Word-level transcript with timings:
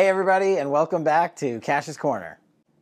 Hey, 0.00 0.08
everybody, 0.08 0.56
and 0.56 0.70
welcome 0.70 1.04
back 1.04 1.36
to 1.36 1.60
Kash's 1.60 1.98
Corner. 1.98 2.38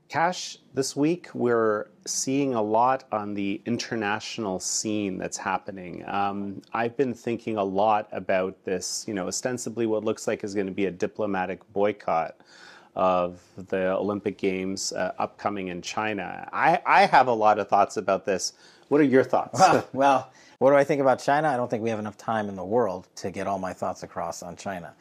Kash, 0.08 0.58
this 0.72 0.94
week 0.94 1.28
we're 1.34 1.88
seeing 2.06 2.54
a 2.54 2.62
lot 2.62 3.06
on 3.10 3.34
the 3.34 3.60
international 3.66 4.60
scene 4.60 5.18
that's 5.18 5.36
happening. 5.36 6.04
Um, 6.06 6.62
I've 6.72 6.96
been 6.96 7.12
thinking 7.12 7.56
a 7.56 7.64
lot 7.64 8.08
about 8.12 8.64
this, 8.64 9.04
you 9.08 9.14
know, 9.14 9.26
ostensibly 9.26 9.84
what 9.84 10.04
looks 10.04 10.28
like 10.28 10.44
is 10.44 10.54
going 10.54 10.68
to 10.68 10.72
be 10.72 10.86
a 10.86 10.92
diplomatic 10.92 11.60
boycott 11.72 12.36
of 12.94 13.40
the 13.66 13.96
Olympic 13.96 14.38
Games 14.38 14.92
uh, 14.92 15.10
upcoming 15.18 15.68
in 15.68 15.82
China. 15.82 16.48
I, 16.52 16.80
I 16.86 17.06
have 17.06 17.26
a 17.26 17.32
lot 17.32 17.58
of 17.58 17.66
thoughts 17.68 17.96
about 17.96 18.26
this. 18.26 18.52
What 18.90 19.00
are 19.00 19.04
your 19.04 19.24
thoughts? 19.24 19.58
Well, 19.58 19.88
well, 19.92 20.32
what 20.60 20.70
do 20.70 20.76
I 20.76 20.84
think 20.84 21.00
about 21.00 21.18
China? 21.18 21.48
I 21.48 21.56
don't 21.56 21.68
think 21.68 21.82
we 21.82 21.90
have 21.90 21.98
enough 21.98 22.16
time 22.16 22.48
in 22.48 22.54
the 22.54 22.64
world 22.64 23.08
to 23.16 23.32
get 23.32 23.48
all 23.48 23.58
my 23.58 23.72
thoughts 23.72 24.04
across 24.04 24.40
on 24.44 24.54
China. 24.54 24.94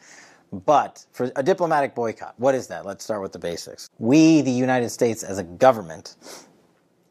But 0.52 1.04
for 1.12 1.30
a 1.36 1.42
diplomatic 1.42 1.94
boycott, 1.94 2.34
what 2.38 2.54
is 2.54 2.68
that? 2.68 2.86
Let's 2.86 3.04
start 3.04 3.20
with 3.20 3.32
the 3.32 3.38
basics. 3.38 3.90
We, 3.98 4.40
the 4.40 4.50
United 4.50 4.90
States, 4.90 5.22
as 5.22 5.38
a 5.38 5.44
government, 5.44 6.16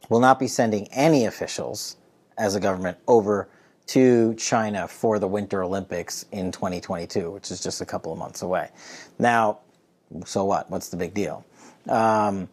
will 0.09 0.19
not 0.19 0.39
be 0.39 0.47
sending 0.47 0.87
any 0.91 1.25
officials 1.25 1.97
as 2.37 2.55
a 2.55 2.59
government 2.59 2.97
over 3.07 3.47
to 3.87 4.33
China 4.35 4.87
for 4.87 5.19
the 5.19 5.27
Winter 5.27 5.63
Olympics 5.63 6.25
in 6.31 6.51
2022, 6.51 7.31
which 7.31 7.51
is 7.51 7.61
just 7.61 7.79
a 7.81 7.85
couple 7.85 8.11
of 8.11 8.17
months 8.17 8.41
away. 8.41 8.69
Now, 9.19 9.59
so 10.25 10.43
what? 10.43 10.69
What's 10.69 10.89
the 10.89 10.97
big 10.97 11.13
deal? 11.13 11.45
Um, 11.87 12.49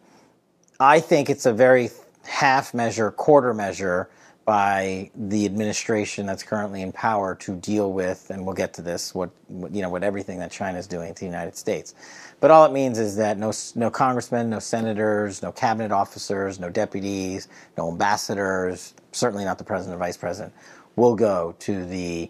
I 0.79 0.99
think 0.99 1.29
it's 1.29 1.45
a 1.45 1.53
very 1.53 1.89
half 2.25 2.73
measure, 2.73 3.11
quarter 3.11 3.53
measure 3.53 4.09
by 4.45 5.09
the 5.15 5.45
administration 5.45 6.27
that's 6.27 6.43
currently 6.43 6.83
in 6.83 6.91
power 6.91 7.33
to 7.35 7.55
deal 7.55 7.91
with, 7.91 8.29
and 8.29 8.45
we'll 8.45 8.55
get 8.55 8.73
to 8.75 8.81
this, 8.83 9.13
what, 9.15 9.31
you 9.49 9.81
know, 9.81 9.89
what 9.89 10.03
everything 10.03 10.37
that 10.39 10.51
China 10.51 10.77
is 10.77 10.85
doing 10.85 11.13
to 11.15 11.19
the 11.19 11.25
United 11.25 11.57
States. 11.57 11.95
But 12.39 12.51
all 12.51 12.63
it 12.65 12.71
means 12.71 12.99
is 12.99 13.15
that 13.15 13.39
no, 13.39 13.51
no 13.73 13.89
congressmen, 13.89 14.51
no 14.51 14.59
senators, 14.59 15.41
no 15.41 15.51
cabinet 15.51 15.91
officers, 15.91 16.59
no 16.59 16.69
deputies, 16.69 17.47
no 17.75 17.89
ambassadors, 17.89 18.93
certainly 19.11 19.45
not 19.45 19.57
the 19.57 19.63
president 19.63 19.95
or 19.95 19.99
vice 19.99 20.17
president, 20.17 20.53
will 20.95 21.15
go 21.15 21.55
to 21.59 21.83
the 21.85 22.29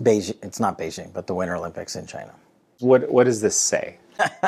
Beijing. 0.00 0.36
It's 0.42 0.58
not 0.58 0.78
Beijing, 0.78 1.12
but 1.12 1.28
the 1.28 1.34
Winter 1.34 1.54
Olympics 1.54 1.94
in 1.94 2.06
China. 2.06 2.34
What, 2.80 3.08
what 3.10 3.24
does 3.24 3.40
this 3.40 3.56
say? 3.56 3.98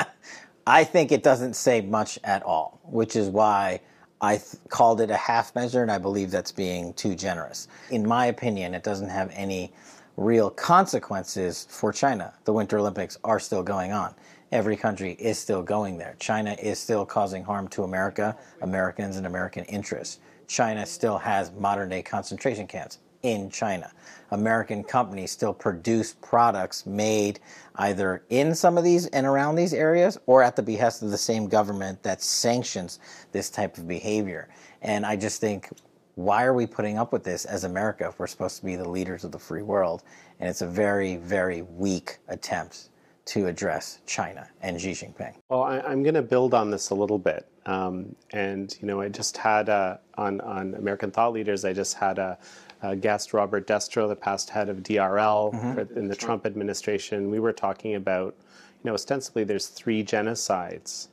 I 0.67 0.85
think 0.85 1.13
it 1.13 1.23
doesn't 1.23 1.55
say 1.55 1.81
much 1.81 2.19
at 2.25 2.43
all, 2.43 2.81
which 2.85 3.15
is 3.15 3.29
why 3.29 3.81
I 4.21 4.37
th- 4.37 4.57
called 4.69 5.01
it 5.01 5.11
a 5.11 5.17
half 5.17 5.55
measure, 5.55 5.83
and 5.83 5.91
I 5.91 5.99
believe 5.99 6.31
that's 6.31 6.53
being 6.53 6.93
too 6.95 7.15
generous. 7.15 7.69
In 7.91 8.07
my 8.07 8.27
opinion, 8.27 8.75
it 8.75 8.83
doesn't 8.83 9.09
have 9.09 9.31
any 9.35 9.73
real 10.17 10.51
consequences 10.51 11.67
for 11.71 11.93
China. 11.93 12.35
The 12.45 12.53
Winter 12.53 12.79
Olympics 12.79 13.19
are 13.25 13.41
still 13.41 13.63
going 13.63 13.93
on. 13.93 14.15
Every 14.53 14.77
country 14.77 15.13
is 15.13 15.39
still 15.39 15.63
going 15.63 15.97
there. 15.97 16.17
China 16.19 16.57
is 16.61 16.79
still 16.79 17.07
causing 17.07 17.45
harm 17.45 17.69
to 17.69 17.85
America, 17.85 18.37
Americans, 18.63 19.17
and 19.17 19.27
American 19.27 19.65
interests. 19.67 20.19
China 20.49 20.85
still 20.85 21.19
has 21.19 21.53
modern 21.53 21.89
day 21.89 22.03
concentration 22.03 22.67
camps 22.67 22.99
in 23.23 23.51
China. 23.51 23.91
American 24.31 24.85
companies 24.85 25.31
still 25.31 25.53
produce 25.53 26.15
products 26.21 26.87
made 26.87 27.41
either 27.77 28.23
in 28.31 28.55
some 28.55 28.79
of 28.79 28.85
these 28.85 29.07
and 29.07 29.27
around 29.27 29.57
these 29.57 29.75
areas 29.75 30.19
or 30.27 30.43
at 30.43 30.57
the 30.57 30.63
behest 30.63 31.03
of 31.03 31.11
the 31.11 31.19
same 31.19 31.49
government 31.49 32.03
that 32.03 32.23
sanctions 32.23 33.01
this 33.33 33.51
type 33.51 33.77
of 33.79 33.89
behavior. 33.89 34.49
And 34.83 35.05
I 35.05 35.17
just 35.17 35.41
think, 35.41 35.69
why 36.15 36.45
are 36.45 36.55
we 36.55 36.67
putting 36.67 36.99
up 36.99 37.13
with 37.13 37.25
this 37.25 37.45
as 37.45 37.65
America 37.65 38.07
if 38.09 38.19
we're 38.19 38.27
supposed 38.27 38.59
to 38.59 38.65
be 38.65 38.77
the 38.77 38.89
leaders 38.89 39.25
of 39.25 39.33
the 39.33 39.39
free 39.39 39.63
world? 39.63 40.03
And 40.39 40.49
it's 40.49 40.63
a 40.63 40.67
very, 40.67 41.17
very 41.17 41.63
weak 41.63 42.19
attempt 42.29 42.91
to 43.27 43.47
address 43.47 44.01
China 44.07 44.49
and 44.61 44.81
Xi 44.81 44.91
Jinping. 44.93 45.35
Well, 45.49 45.63
I, 45.63 45.79
am 45.93 46.03
going 46.03 46.15
to 46.15 46.23
build 46.23 46.53
on 46.53 46.71
this 46.71 46.91
a 46.91 46.95
little 46.95 47.19
bit. 47.19 47.47
Um, 47.67 48.17
and, 48.33 48.75
you 48.81 48.89
know, 48.89 49.01
I 49.01 49.09
just 49.09 49.37
had 49.37 49.69
a, 49.69 50.01
on, 50.17 50.41
on 50.41 50.75
American 50.75 51.11
Thought 51.11 51.33
Leaders, 51.33 51.65
I 51.65 51.73
just 51.73 51.95
had 51.95 52.19
a, 52.19 52.39
uh, 52.83 52.95
guest 52.95 53.33
Robert 53.33 53.67
Destro, 53.67 54.09
the 54.09 54.17
past 54.17 54.51
head 54.51 54.69
of 54.69 54.79
DRL 54.79 55.53
mm-hmm. 55.53 55.99
in 55.99 56.09
the 56.09 56.17
Trump 56.17 56.47
administration. 56.47 57.31
We 57.31 57.39
were 57.39 57.53
talking 57.53 57.95
about, 57.95 58.35
you 58.83 58.89
know, 58.89 58.95
ostensibly 58.95 59.45
there's 59.45 59.67
three 59.67 60.03
genocides 60.03 61.09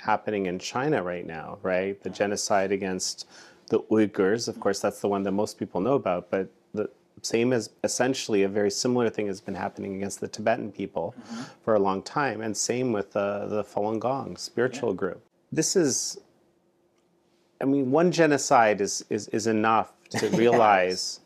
happening 0.00 0.46
in 0.46 0.58
China 0.58 1.02
right 1.02 1.26
now, 1.26 1.58
right? 1.62 2.00
The 2.02 2.10
genocide 2.10 2.72
against 2.72 3.28
the 3.68 3.80
Uyghurs, 3.80 4.48
of 4.48 4.58
course, 4.60 4.80
that's 4.80 5.00
the 5.00 5.08
one 5.08 5.22
that 5.24 5.32
most 5.32 5.58
people 5.58 5.80
know 5.80 5.94
about, 5.94 6.30
but 6.30 6.48
the 6.74 6.88
same 7.22 7.52
as 7.52 7.70
essentially 7.84 8.42
a 8.44 8.48
very 8.48 8.70
similar 8.70 9.10
thing 9.10 9.26
has 9.26 9.40
been 9.40 9.54
happening 9.54 9.94
against 9.96 10.20
the 10.20 10.28
Tibetan 10.28 10.72
people 10.72 11.14
mm-hmm. 11.20 11.42
for 11.64 11.74
a 11.74 11.78
long 11.78 12.02
time, 12.02 12.40
and 12.40 12.56
same 12.56 12.92
with 12.92 13.14
uh, 13.16 13.46
the 13.46 13.62
Falun 13.62 13.98
Gong 13.98 14.36
spiritual 14.36 14.90
yeah. 14.90 14.96
group. 14.96 15.22
This 15.52 15.76
is, 15.76 16.18
I 17.60 17.64
mean, 17.64 17.90
one 17.90 18.10
genocide 18.10 18.80
is, 18.80 19.04
is, 19.10 19.28
is 19.28 19.46
enough 19.46 19.92
to 20.10 20.28
realize 20.36 21.20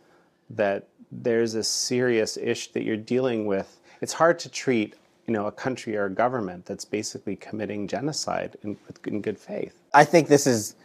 that 0.51 0.89
there's 1.11 1.55
a 1.55 1.65
serious 1.65 2.37
issue 2.37 2.73
that 2.73 2.85
you're 2.85 2.97
dealing 2.97 3.47
with. 3.47 3.81
It's 4.01 4.13
hard 4.13 4.39
to 4.41 4.49
treat 4.49 4.95
you 5.27 5.33
know 5.33 5.47
a 5.47 5.53
country 5.53 5.97
or 5.97 6.07
a 6.07 6.11
government 6.11 6.67
that's 6.67 6.85
basically 6.85 7.37
committing 7.37 7.89
genocide 7.89 8.57
in, 8.63 8.77
in 9.07 9.23
good 9.23 9.39
faith. 9.39 9.81
I 9.93 10.05
think 10.05 10.29
this 10.29 10.47
is 10.47 10.77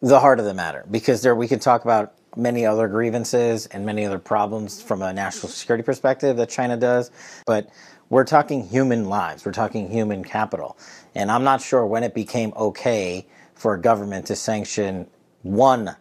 the 0.00 0.20
heart 0.20 0.38
of 0.38 0.44
the 0.44 0.54
matter 0.54 0.84
because 0.90 1.22
there 1.22 1.34
we 1.34 1.48
could 1.48 1.60
talk 1.60 1.84
about 1.84 2.14
many 2.36 2.66
other 2.66 2.86
grievances 2.86 3.66
and 3.66 3.84
many 3.84 4.04
other 4.04 4.18
problems 4.18 4.82
from 4.82 5.02
a 5.02 5.12
national 5.12 5.48
security 5.48 5.82
perspective 5.82 6.36
that 6.36 6.50
China 6.50 6.76
does, 6.76 7.10
but 7.46 7.70
we're 8.08 8.24
talking 8.24 8.66
human 8.66 9.06
lives, 9.06 9.44
we're 9.44 9.52
talking 9.52 9.90
human 9.90 10.22
capital. 10.22 10.76
And 11.14 11.30
I'm 11.30 11.44
not 11.44 11.60
sure 11.60 11.86
when 11.86 12.04
it 12.04 12.14
became 12.14 12.52
okay 12.56 13.26
for 13.54 13.74
a 13.74 13.80
government 13.80 14.26
to 14.26 14.36
sanction 14.36 15.06
one 15.42 15.96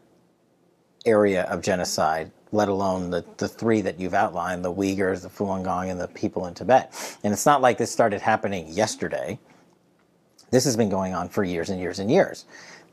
area 1.05 1.43
of 1.43 1.61
genocide, 1.61 2.31
let 2.51 2.69
alone 2.69 3.09
the, 3.09 3.25
the 3.37 3.47
three 3.47 3.81
that 3.81 3.99
you've 3.99 4.13
outlined 4.13 4.63
the 4.63 4.73
Uyghurs, 4.73 5.21
the 5.21 5.29
Falun 5.29 5.63
Gong, 5.63 5.89
and 5.89 5.99
the 5.99 6.07
people 6.09 6.47
in 6.47 6.53
Tibet. 6.53 6.93
And 7.23 7.33
it's 7.33 7.45
not 7.45 7.61
like 7.61 7.77
this 7.77 7.91
started 7.91 8.21
happening 8.21 8.67
yesterday. 8.69 9.39
This 10.51 10.63
has 10.65 10.77
been 10.77 10.89
going 10.89 11.13
on 11.13 11.29
for 11.29 11.43
years 11.43 11.69
and 11.69 11.79
years 11.79 11.99
and 11.99 12.09
years. 12.09 12.45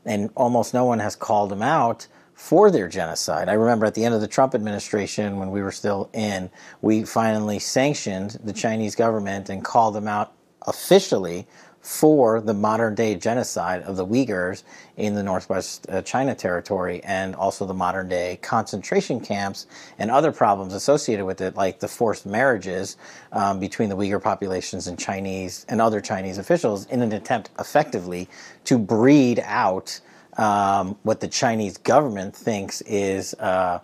And 0.05 0.29
almost 0.35 0.73
no 0.73 0.85
one 0.85 0.99
has 0.99 1.15
called 1.15 1.49
them 1.49 1.61
out 1.61 2.07
for 2.33 2.71
their 2.71 2.89
genocide. 2.89 3.47
I 3.47 3.53
remember 3.53 3.85
at 3.85 3.93
the 3.93 4.03
end 4.03 4.15
of 4.15 4.21
the 4.21 4.27
Trump 4.27 4.55
administration, 4.55 5.37
when 5.37 5.51
we 5.51 5.61
were 5.61 5.71
still 5.71 6.09
in, 6.13 6.49
we 6.81 7.03
finally 7.03 7.59
sanctioned 7.59 8.37
the 8.43 8.53
Chinese 8.53 8.95
government 8.95 9.49
and 9.49 9.63
called 9.63 9.95
them 9.95 10.07
out 10.07 10.33
officially 10.67 11.47
for 11.83 12.39
the 12.39 12.53
modern 12.53 12.95
day 12.95 13.13
genocide 13.13 13.83
of 13.83 13.97
the 13.97 14.07
Uyghurs 14.07 14.63
in 14.95 15.15
the 15.15 15.21
northwest 15.21 15.85
uh, 15.89 16.01
China 16.01 16.33
territory 16.33 17.03
and 17.03 17.35
also 17.35 17.65
the 17.65 17.73
modern 17.73 18.07
day 18.07 18.39
concentration 18.41 19.19
camps 19.19 19.67
and 19.99 20.09
other 20.09 20.31
problems 20.31 20.73
associated 20.73 21.25
with 21.25 21.41
it, 21.41 21.57
like 21.57 21.81
the 21.81 21.87
forced 21.87 22.25
marriages 22.25 22.95
um, 23.33 23.59
between 23.59 23.89
the 23.89 23.97
Uyghur 23.97 24.23
populations 24.23 24.87
and 24.87 24.97
Chinese 24.97 25.65
and 25.67 25.81
other 25.81 25.99
Chinese 25.99 26.37
officials 26.37 26.85
in 26.85 27.01
an 27.01 27.11
attempt 27.11 27.49
effectively 27.59 28.29
to 28.63 28.79
breed 28.79 29.41
out 29.43 29.99
um, 30.37 30.97
what 31.03 31.19
the 31.19 31.27
Chinese 31.27 31.77
government 31.77 32.33
thinks 32.33 32.81
is. 32.81 33.33
Uh, 33.35 33.79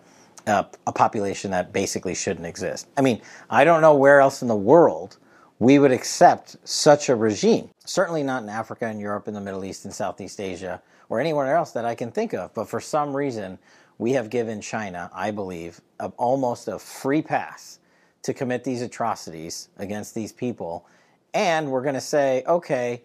a, 0.48 0.66
a 0.88 0.92
population 0.92 1.52
that 1.52 1.72
basically 1.72 2.16
shouldn't 2.16 2.48
exist. 2.48 2.88
I 2.98 3.02
mean, 3.02 3.22
I 3.52 3.66
don't 3.66 3.82
know 3.82 3.94
where 3.94 4.20
else 4.20 4.42
in 4.42 4.48
the 4.48 4.56
world 4.56 5.18
we 5.60 5.78
would 5.78 5.92
accept 5.92 6.56
such 6.64 7.10
a 7.10 7.16
regime. 7.16 7.70
Certainly 7.86 8.24
not 8.24 8.44
in 8.44 8.50
Africa 8.50 8.86
and 8.86 9.00
Europe 9.00 9.28
and 9.28 9.36
the 9.36 9.42
Middle 9.42 9.66
East 9.66 9.84
and 9.86 9.94
Southeast 9.94 10.40
Asia 10.40 10.82
or 11.10 11.20
anywhere 11.20 11.56
else 11.56 11.72
that 11.72 11.86
I 11.86 11.96
can 11.96 12.12
think 12.12 12.34
of. 12.34 12.54
But 12.54 12.70
for 12.70 12.80
some 12.80 13.16
reason, 13.16 13.60
we 13.98 14.14
have 14.14 14.30
given 14.30 14.62
China, 14.62 15.12
I 15.14 15.32
believe, 15.32 15.82
a, 16.00 16.08
almost 16.18 16.70
a 16.70 16.80
free 16.80 17.22
pass 17.22 17.80
to 18.24 18.34
commit 18.34 18.64
these 18.64 18.82
atrocities 18.82 19.70
against 19.78 20.16
these 20.16 20.32
people. 20.32 20.86
And 21.34 21.70
we're 21.70 21.84
going 21.84 21.96
to 21.96 22.02
say, 22.02 22.44
okay, 22.48 23.02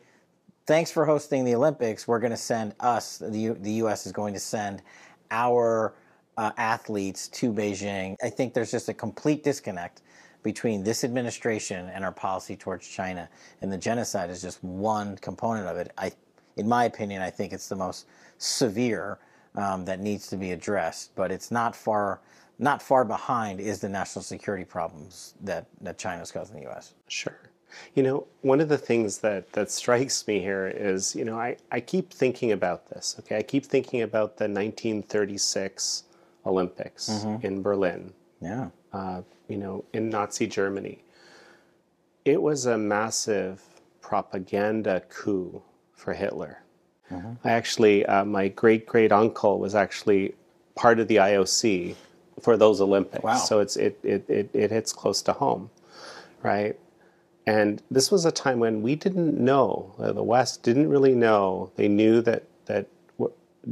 thanks 0.66 0.92
for 0.92 1.04
hosting 1.04 1.44
the 1.44 1.56
Olympics. 1.56 2.06
We're 2.06 2.20
going 2.20 2.30
to 2.30 2.36
send 2.36 2.74
us, 2.78 3.18
the, 3.18 3.38
U, 3.38 3.54
the 3.60 3.72
U.S. 3.72 4.06
is 4.06 4.12
going 4.12 4.34
to 4.34 4.40
send 4.40 4.82
our 5.32 5.94
uh, 6.36 6.52
athletes 6.56 7.26
to 7.28 7.52
Beijing. 7.52 8.16
I 8.22 8.30
think 8.30 8.54
there's 8.54 8.70
just 8.70 8.88
a 8.88 8.94
complete 8.94 9.42
disconnect 9.42 10.02
between 10.44 10.84
this 10.84 11.02
administration 11.02 11.88
and 11.88 12.04
our 12.04 12.12
policy 12.12 12.54
towards 12.54 12.86
China. 12.86 13.28
And 13.62 13.72
the 13.72 13.78
genocide 13.78 14.30
is 14.30 14.40
just 14.40 14.62
one 14.62 15.16
component 15.16 15.66
of 15.66 15.76
it. 15.78 15.90
I, 15.98 16.12
in 16.56 16.68
my 16.68 16.84
opinion, 16.84 17.22
I 17.22 17.30
think 17.30 17.52
it's 17.52 17.68
the 17.68 17.74
most 17.74 18.06
severe 18.38 19.18
um, 19.56 19.84
that 19.86 19.98
needs 20.00 20.28
to 20.28 20.36
be 20.36 20.52
addressed. 20.52 21.16
But 21.16 21.32
it's 21.32 21.50
not 21.50 21.74
far, 21.74 22.20
not 22.58 22.82
far 22.82 23.04
behind 23.04 23.58
is 23.58 23.80
the 23.80 23.88
national 23.88 24.22
security 24.22 24.64
problems 24.64 25.34
that, 25.40 25.66
that 25.80 25.98
China's 25.98 26.30
causing 26.30 26.56
the 26.56 26.62
U.S. 26.62 26.92
Sure. 27.08 27.38
You 27.94 28.02
know, 28.02 28.26
one 28.42 28.60
of 28.60 28.68
the 28.68 28.78
things 28.78 29.18
that, 29.18 29.50
that 29.54 29.70
strikes 29.70 30.24
me 30.28 30.40
here 30.40 30.68
is, 30.68 31.16
you 31.16 31.24
know, 31.24 31.38
I, 31.38 31.56
I 31.72 31.80
keep 31.80 32.12
thinking 32.12 32.52
about 32.52 32.88
this, 32.90 33.16
okay? 33.20 33.38
I 33.38 33.42
keep 33.42 33.64
thinking 33.64 34.02
about 34.02 34.36
the 34.36 34.44
1936 34.44 36.04
Olympics 36.46 37.08
mm-hmm. 37.08 37.44
in 37.44 37.62
Berlin. 37.62 38.12
Yeah 38.40 38.68
uh, 38.94 39.22
you 39.48 39.58
know, 39.58 39.84
in 39.92 40.08
Nazi 40.08 40.46
Germany. 40.46 41.02
It 42.24 42.40
was 42.40 42.64
a 42.64 42.78
massive 42.78 43.62
propaganda 44.00 45.02
coup 45.10 45.60
for 45.92 46.14
Hitler. 46.14 46.60
I 47.44 47.50
actually, 47.50 48.06
uh, 48.06 48.24
my 48.24 48.48
great 48.48 48.86
great 48.86 49.12
uncle 49.12 49.58
was 49.58 49.74
actually 49.74 50.34
part 50.74 50.98
of 50.98 51.08
the 51.08 51.16
IOC 51.16 51.94
for 52.40 52.56
those 52.56 52.80
Olympics. 52.80 53.22
Wow. 53.22 53.36
So 53.36 53.60
it's 53.60 53.76
it, 53.76 53.98
it 54.02 54.24
it 54.28 54.50
it 54.54 54.70
hits 54.70 54.92
close 54.92 55.20
to 55.22 55.32
home, 55.32 55.70
right? 56.42 56.78
And 57.46 57.82
this 57.90 58.10
was 58.10 58.24
a 58.24 58.32
time 58.32 58.58
when 58.58 58.80
we 58.80 58.96
didn't 58.96 59.38
know 59.38 59.94
uh, 59.98 60.12
the 60.12 60.22
West 60.22 60.62
didn't 60.62 60.88
really 60.88 61.14
know. 61.14 61.70
They 61.76 61.88
knew 61.88 62.22
that 62.22 62.44
that 62.66 62.86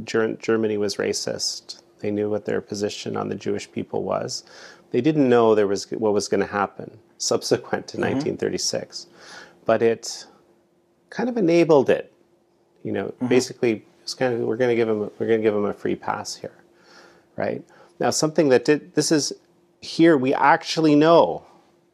Germany 0.03 0.77
was 0.77 0.97
racist. 0.97 1.81
They 1.99 2.11
knew 2.11 2.29
what 2.29 2.45
their 2.45 2.61
position 2.61 3.15
on 3.15 3.29
the 3.29 3.35
Jewish 3.35 3.71
people 3.71 4.03
was. 4.03 4.43
They 4.93 5.01
didn't 5.01 5.27
know 5.27 5.55
there 5.55 5.67
was 5.67 5.89
what 5.91 6.13
was 6.13 6.27
going 6.27 6.41
to 6.41 6.47
happen 6.47 6.99
subsequent 7.17 7.87
to 7.87 7.97
mm-hmm. 7.97 8.13
1936, 8.13 9.07
but 9.65 9.81
it 9.81 10.27
kind 11.09 11.27
of 11.27 11.35
enabled 11.35 11.89
it. 11.89 12.13
You 12.83 12.91
know, 12.91 13.05
mm-hmm. 13.05 13.27
basically, 13.27 13.85
it's 14.03 14.13
kind 14.13 14.35
of 14.35 14.41
we're 14.41 14.55
going 14.55 14.69
to 14.69 14.75
give 14.75 14.87
them 14.87 14.99
we're 14.99 15.27
going 15.27 15.39
to 15.39 15.43
give 15.43 15.55
them 15.55 15.65
a 15.65 15.73
free 15.73 15.95
pass 15.95 16.35
here, 16.35 16.53
right? 17.35 17.63
Now, 17.99 18.11
something 18.11 18.49
that 18.49 18.65
did 18.65 18.93
this 18.93 19.11
is 19.11 19.33
here 19.81 20.15
we 20.15 20.31
actually 20.35 20.95
know 20.95 21.43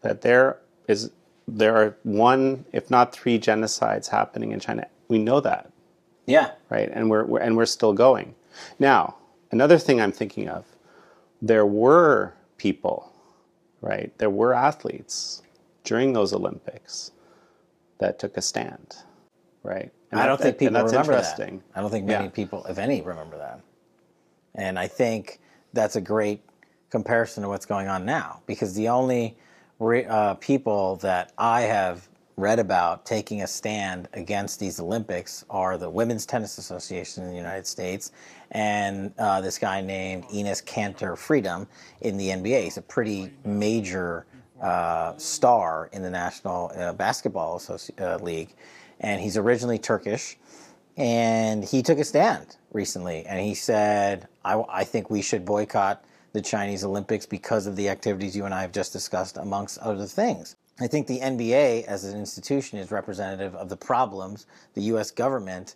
that 0.02 0.22
there 0.22 0.58
is 0.90 1.10
there 1.48 1.78
are 1.78 1.96
one, 2.04 2.66
if 2.74 2.92
not 2.92 3.14
three, 3.14 3.40
genocides 3.40 4.10
happening 4.10 4.52
in 4.52 4.60
China. 4.60 4.88
We 5.08 5.20
know 5.20 5.40
that, 5.40 5.72
Yeah. 6.26 6.52
right? 6.70 6.90
And 6.92 7.10
we're, 7.10 7.24
we're 7.24 7.40
and 7.40 7.56
we're 7.56 7.66
still 7.66 7.94
going. 7.94 8.36
Now, 8.78 9.16
another 9.52 9.78
thing 9.78 10.02
I'm 10.02 10.12
thinking 10.12 10.50
of, 10.50 10.66
there 11.42 11.66
were 11.66 12.34
people, 12.60 13.12
right? 13.82 14.16
There 14.20 14.30
were 14.30 14.54
athletes 14.54 15.42
during 15.84 16.14
those 16.14 16.32
Olympics 16.34 17.12
that 17.98 18.20
took 18.20 18.38
a 18.38 18.42
stand, 18.42 18.98
right? 19.64 19.92
And 20.12 20.20
I 20.20 20.28
don't 20.28 20.38
that- 20.38 20.44
think 20.44 20.58
people 20.60 20.74
that's 20.74 20.92
remember 20.94 21.14
that. 21.14 21.40
I 21.76 21.82
don't 21.82 21.90
think 21.90 22.06
many 22.06 22.26
Yeah. 22.26 22.30
people, 22.32 22.66
if 22.66 22.78
any, 22.78 23.02
remember 23.02 23.38
that. 23.40 23.62
And 24.56 24.78
I 24.78 24.88
think 24.88 25.40
that's 25.74 25.96
a 25.96 26.02
great 26.02 26.44
comparison 26.90 27.44
to 27.44 27.50
what's 27.50 27.66
going 27.66 27.88
on 27.88 28.06
now 28.06 28.42
because 28.46 28.74
the 28.76 28.90
only 28.90 29.38
re- 29.80 30.06
uh, 30.06 30.34
people 30.36 30.98
that 30.98 31.32
I 31.38 31.62
have 31.62 32.09
read 32.40 32.60
about 32.60 33.06
taking 33.06 33.42
a 33.42 33.48
stand 33.48 34.08
against 34.14 34.60
these 34.60 34.80
Olympics 34.80 35.44
are 35.50 35.78
the 35.78 35.90
Women's 35.90 36.26
Tennis 36.26 36.58
Association 36.58 37.24
in 37.24 37.30
the 37.30 37.36
United 37.36 37.68
States 37.68 38.12
and 38.52 39.14
uh, 39.18 39.42
this 39.42 39.58
guy 39.58 39.82
named 39.82 40.24
Enes 40.26 40.64
Kanter 40.64 41.18
Freedom 41.18 41.68
in 42.02 42.18
the 42.18 42.30
NBA. 42.30 42.64
He's 42.64 42.78
a 42.78 42.82
pretty 42.82 43.32
major 43.44 44.26
uh, 44.62 45.16
star 45.18 45.90
in 45.92 46.02
the 46.02 46.10
National 46.10 46.72
uh, 46.76 46.94
Basketball 46.94 47.60
Associ- 47.60 48.00
uh, 48.02 48.18
League, 48.24 48.56
and 49.02 49.22
he's 49.22 49.38
originally 49.38 49.78
Turkish. 49.78 50.38
And 50.98 51.64
he 51.64 51.82
took 51.82 52.00
a 52.00 52.04
stand 52.04 52.58
recently 52.72 53.26
and 53.26 53.40
he 53.40 53.54
said 53.54 54.28
I, 54.46 54.64
I 54.70 54.84
think 54.84 55.10
we 55.10 55.22
should 55.22 55.46
boycott 55.46 56.04
the 56.34 56.42
chinese 56.42 56.84
olympics 56.84 57.26
because 57.26 57.66
of 57.66 57.76
the 57.76 57.90
activities 57.90 58.36
you 58.36 58.46
and 58.46 58.54
i 58.54 58.62
have 58.62 58.72
just 58.72 58.94
discussed 58.94 59.38
amongst 59.38 59.80
other 59.80 60.06
things 60.06 60.56
i 60.80 60.88
think 60.88 61.08
the 61.08 61.20
nba 61.20 61.84
as 61.86 62.04
an 62.04 62.18
institution 62.20 62.78
is 62.80 62.92
representative 62.92 63.56
of 63.56 63.70
the 63.70 63.78
problems 63.78 64.46
the 64.74 64.82
us 64.82 65.12
government 65.12 65.76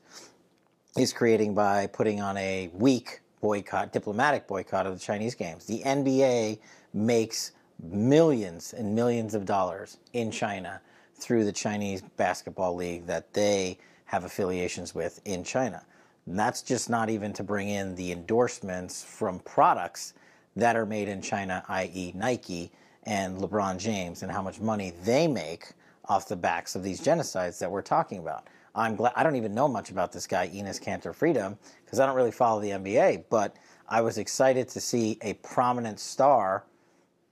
is 0.98 1.14
creating 1.14 1.54
by 1.54 1.88
putting 1.88 2.22
on 2.22 2.38
a 2.38 2.70
weak 2.74 3.22
boycott 3.42 3.92
diplomatic 3.92 4.48
boycott 4.48 4.86
of 4.86 4.94
the 4.94 5.00
chinese 5.00 5.36
games 5.36 5.66
the 5.66 5.82
nba 5.84 6.58
makes 6.94 7.52
millions 7.82 8.74
and 8.74 8.94
millions 8.94 9.34
of 9.34 9.46
dollars 9.46 9.98
in 10.14 10.32
china 10.32 10.80
through 11.16 11.44
the 11.44 11.52
chinese 11.52 12.02
basketball 12.18 12.76
league 12.76 13.06
that 13.06 13.34
they 13.34 13.78
have 14.14 14.26
affiliations 14.26 14.94
with 14.94 15.20
in 15.26 15.44
China. 15.44 15.84
And 16.28 16.38
that's 16.38 16.62
just 16.62 16.88
not 16.88 17.10
even 17.10 17.34
to 17.34 17.44
bring 17.44 17.70
in 17.70 17.96
the 17.96 18.12
endorsements 18.12 19.04
from 19.04 19.40
products 19.40 20.14
that 20.56 20.76
are 20.76 20.86
made 20.86 21.08
in 21.08 21.20
China, 21.20 21.64
i.e., 21.68 22.12
Nike 22.16 22.72
and 23.06 23.38
LeBron 23.38 23.78
James, 23.78 24.24
and 24.24 24.32
how 24.32 24.42
much 24.42 24.60
money 24.60 24.94
they 25.04 25.28
make 25.28 25.74
off 26.06 26.28
the 26.28 26.36
backs 26.36 26.76
of 26.76 26.84
these 26.84 27.02
genocides 27.02 27.60
that 27.60 27.72
we're 27.72 27.82
talking 27.82 28.20
about. 28.20 28.48
I'm 28.76 28.96
glad 28.96 29.14
I 29.16 29.24
don't 29.24 29.36
even 29.36 29.54
know 29.54 29.68
much 29.68 29.92
about 29.92 30.12
this 30.12 30.28
guy 30.28 30.48
Enes 30.50 30.82
Kanter 30.82 31.14
Freedom 31.14 31.58
because 31.86 32.00
I 32.00 32.06
don't 32.06 32.16
really 32.16 32.32
follow 32.32 32.60
the 32.60 32.72
NBA, 32.72 33.26
but 33.30 33.56
I 33.88 34.02
was 34.02 34.18
excited 34.18 34.68
to 34.70 34.82
see 34.82 35.18
a 35.22 35.34
prominent 35.36 36.00
star 36.00 36.64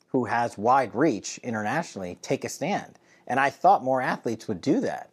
who 0.08 0.26
has 0.26 0.58
wide 0.58 0.94
reach 0.94 1.40
internationally 1.40 2.18
take 2.22 2.46
a 2.46 2.50
stand. 2.50 3.00
And 3.28 3.40
I 3.40 3.50
thought 3.50 3.84
more 3.84 4.02
athletes 4.02 4.48
would 4.48 4.62
do 4.62 4.82
that 4.82 5.10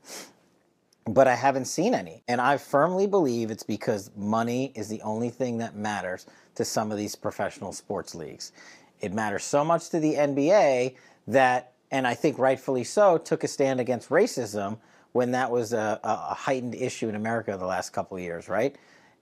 but 1.08 1.26
I 1.26 1.34
haven't 1.34 1.64
seen 1.64 1.94
any. 1.94 2.22
And 2.28 2.40
I 2.40 2.56
firmly 2.58 3.06
believe 3.06 3.50
it's 3.50 3.62
because 3.62 4.10
money 4.16 4.72
is 4.74 4.88
the 4.88 5.00
only 5.02 5.30
thing 5.30 5.58
that 5.58 5.74
matters 5.74 6.26
to 6.54 6.64
some 6.64 6.92
of 6.92 6.98
these 6.98 7.16
professional 7.16 7.72
sports 7.72 8.14
leagues. 8.14 8.52
It 9.00 9.12
matters 9.12 9.44
so 9.44 9.64
much 9.64 9.90
to 9.90 10.00
the 10.00 10.14
NBA 10.14 10.94
that, 11.28 11.72
and 11.90 12.06
I 12.06 12.14
think 12.14 12.38
rightfully 12.38 12.84
so, 12.84 13.18
took 13.18 13.44
a 13.44 13.48
stand 13.48 13.80
against 13.80 14.08
racism 14.08 14.78
when 15.12 15.30
that 15.32 15.50
was 15.50 15.72
a, 15.72 16.00
a 16.02 16.34
heightened 16.34 16.74
issue 16.74 17.08
in 17.08 17.14
America 17.14 17.56
the 17.58 17.66
last 17.66 17.90
couple 17.90 18.16
of 18.16 18.22
years, 18.22 18.48
right? 18.48 18.76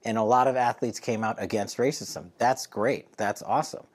And 0.05 0.17
a 0.17 0.23
lot 0.23 0.47
of 0.47 0.55
athletes 0.55 0.99
came 0.99 1.23
out 1.23 1.35
against 1.39 1.77
racism. 1.77 2.29
That's 2.37 2.67
great. 2.67 3.15
That's 3.17 3.41
awesome 3.41 3.85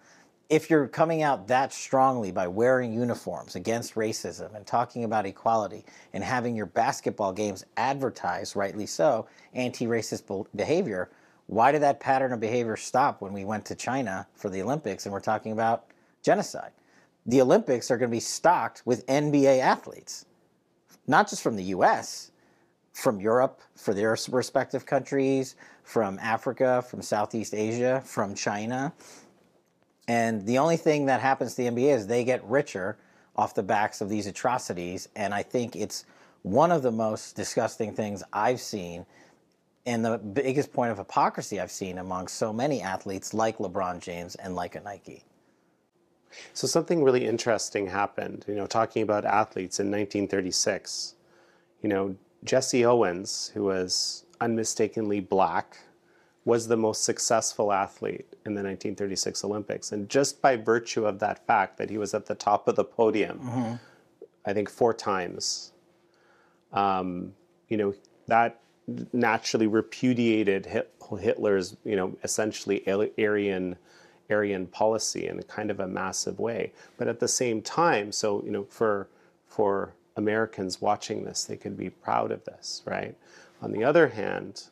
if 0.52 0.68
you're 0.68 0.86
coming 0.86 1.22
out 1.22 1.48
that 1.48 1.72
strongly 1.72 2.30
by 2.30 2.46
wearing 2.46 2.92
uniforms 2.92 3.56
against 3.56 3.94
racism 3.94 4.54
and 4.54 4.66
talking 4.66 5.04
about 5.04 5.24
equality 5.24 5.82
and 6.12 6.22
having 6.22 6.54
your 6.54 6.66
basketball 6.66 7.32
games 7.32 7.64
advertise, 7.78 8.54
rightly 8.54 8.84
so, 8.84 9.26
anti 9.54 9.86
racist 9.86 10.46
behavior, 10.54 11.08
why 11.46 11.72
did 11.72 11.82
that 11.82 12.00
pattern 12.00 12.32
of 12.32 12.40
behavior 12.40 12.76
stop 12.76 13.20
when 13.20 13.32
we 13.32 13.44
went 13.44 13.64
to 13.66 13.74
China 13.74 14.26
for 14.34 14.48
the 14.48 14.62
Olympics 14.62 15.06
and 15.06 15.12
we're 15.12 15.20
talking 15.20 15.52
about 15.52 15.86
genocide? 16.22 16.72
The 17.26 17.40
Olympics 17.40 17.90
are 17.90 17.98
going 17.98 18.10
to 18.10 18.16
be 18.16 18.20
stocked 18.20 18.82
with 18.84 19.06
NBA 19.06 19.60
athletes, 19.60 20.26
not 21.06 21.28
just 21.28 21.42
from 21.42 21.56
the 21.56 21.64
US, 21.64 22.32
from 22.92 23.20
Europe 23.20 23.60
for 23.76 23.94
their 23.94 24.16
respective 24.30 24.86
countries, 24.86 25.56
from 25.82 26.18
Africa, 26.20 26.82
from 26.82 27.02
Southeast 27.02 27.54
Asia, 27.54 28.02
from 28.04 28.34
China. 28.34 28.92
And 30.08 30.44
the 30.46 30.58
only 30.58 30.76
thing 30.76 31.06
that 31.06 31.20
happens 31.20 31.54
to 31.54 31.62
the 31.62 31.70
NBA 31.70 31.94
is 31.94 32.06
they 32.06 32.24
get 32.24 32.44
richer 32.44 32.98
off 33.36 33.54
the 33.54 33.62
backs 33.62 34.00
of 34.00 34.08
these 34.08 34.26
atrocities. 34.26 35.08
And 35.16 35.32
I 35.32 35.42
think 35.42 35.76
it's 35.76 36.04
one 36.42 36.72
of 36.72 36.82
the 36.82 36.90
most 36.90 37.36
disgusting 37.36 37.94
things 37.94 38.22
I've 38.32 38.60
seen 38.60 39.06
and 39.86 40.04
the 40.04 40.18
biggest 40.18 40.72
point 40.72 40.92
of 40.92 40.98
hypocrisy 40.98 41.60
I've 41.60 41.70
seen 41.70 41.98
among 41.98 42.28
so 42.28 42.52
many 42.52 42.80
athletes 42.80 43.34
like 43.34 43.58
LeBron 43.58 44.00
James 44.00 44.34
and 44.36 44.54
like 44.54 44.74
a 44.74 44.80
Nike. 44.80 45.24
So 46.54 46.66
something 46.66 47.02
really 47.02 47.26
interesting 47.26 47.88
happened, 47.88 48.44
you 48.48 48.54
know, 48.54 48.66
talking 48.66 49.02
about 49.02 49.24
athletes 49.24 49.80
in 49.80 49.86
1936. 49.86 51.14
You 51.82 51.88
know, 51.88 52.16
Jesse 52.44 52.84
Owens, 52.84 53.50
who 53.54 53.64
was 53.64 54.24
unmistakably 54.40 55.20
black, 55.20 55.78
was 56.44 56.68
the 56.68 56.76
most 56.76 57.04
successful 57.04 57.72
athlete 57.72 58.26
in 58.46 58.54
the 58.54 58.62
1936 58.62 59.44
Olympics. 59.44 59.92
And 59.92 60.08
just 60.08 60.40
by 60.40 60.56
virtue 60.56 61.06
of 61.06 61.18
that 61.20 61.46
fact 61.46 61.78
that 61.78 61.90
he 61.90 61.98
was 61.98 62.14
at 62.14 62.26
the 62.26 62.34
top 62.34 62.66
of 62.66 62.76
the 62.76 62.84
podium, 62.84 63.38
I 64.44 64.52
think 64.52 64.68
four 64.70 64.92
times, 64.94 65.72
um, 66.72 67.34
you 67.68 67.76
know, 67.76 67.94
that 68.26 68.60
naturally 69.12 69.66
repudiated 69.66 70.66
Hitler's, 71.20 71.76
you 71.84 71.96
know, 71.96 72.16
essentially 72.24 72.82
Aryan, 73.18 73.76
Aryan 74.30 74.66
policy 74.66 75.28
in 75.28 75.38
a 75.38 75.42
kind 75.42 75.70
of 75.70 75.80
a 75.80 75.86
massive 75.86 76.38
way. 76.38 76.72
But 76.96 77.08
at 77.08 77.20
the 77.20 77.28
same 77.28 77.62
time, 77.62 78.12
so, 78.12 78.42
you 78.44 78.50
know, 78.50 78.64
for, 78.64 79.08
for 79.46 79.94
Americans 80.16 80.80
watching 80.80 81.24
this, 81.24 81.44
they 81.44 81.56
could 81.56 81.76
be 81.76 81.90
proud 81.90 82.32
of 82.32 82.44
this, 82.44 82.82
right? 82.86 83.16
On 83.60 83.72
the 83.72 83.84
other 83.84 84.08
hand, 84.08 84.64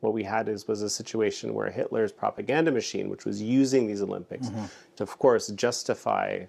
what 0.00 0.14
we 0.14 0.24
had 0.24 0.48
is 0.48 0.66
was 0.66 0.82
a 0.82 0.90
situation 0.90 1.52
where 1.52 1.70
Hitler's 1.70 2.12
propaganda 2.12 2.70
machine, 2.70 3.10
which 3.10 3.26
was 3.26 3.42
using 3.42 3.86
these 3.86 4.00
Olympics 4.00 4.48
mm-hmm. 4.48 4.64
to, 4.96 5.02
of 5.02 5.18
course, 5.18 5.48
justify 5.48 6.44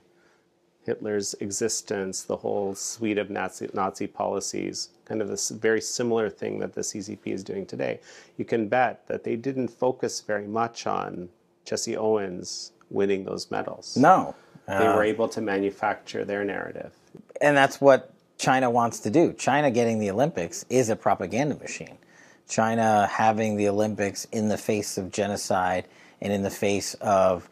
Hitler's 0.85 1.35
existence, 1.35 2.23
the 2.23 2.37
whole 2.37 2.73
suite 2.73 3.17
of 3.17 3.29
Nazi, 3.29 3.69
Nazi 3.73 4.07
policies, 4.07 4.89
kind 5.05 5.21
of 5.21 5.27
this 5.27 5.49
very 5.49 5.81
similar 5.81 6.29
thing 6.29 6.59
that 6.59 6.73
the 6.73 6.81
CCP 6.81 7.27
is 7.27 7.43
doing 7.43 7.65
today. 7.65 7.99
You 8.37 8.45
can 8.45 8.67
bet 8.67 9.07
that 9.07 9.23
they 9.23 9.35
didn't 9.35 9.67
focus 9.67 10.21
very 10.21 10.47
much 10.47 10.87
on 10.87 11.29
Jesse 11.65 11.95
Owens 11.95 12.71
winning 12.89 13.23
those 13.25 13.51
medals. 13.51 13.95
No. 13.95 14.35
They 14.67 14.87
were 14.87 15.03
uh, 15.03 15.07
able 15.07 15.27
to 15.29 15.41
manufacture 15.41 16.23
their 16.25 16.43
narrative. 16.43 16.93
And 17.41 17.57
that's 17.57 17.81
what 17.81 18.13
China 18.37 18.69
wants 18.69 18.99
to 19.01 19.09
do. 19.09 19.33
China 19.33 19.69
getting 19.69 19.99
the 19.99 20.09
Olympics 20.09 20.65
is 20.69 20.89
a 20.89 20.95
propaganda 20.95 21.55
machine. 21.55 21.97
China 22.47 23.07
having 23.07 23.55
the 23.55 23.69
Olympics 23.69 24.25
in 24.31 24.49
the 24.49 24.57
face 24.57 24.97
of 24.97 25.11
genocide 25.11 25.85
and 26.21 26.33
in 26.33 26.43
the 26.43 26.49
face 26.49 26.95
of 26.95 27.49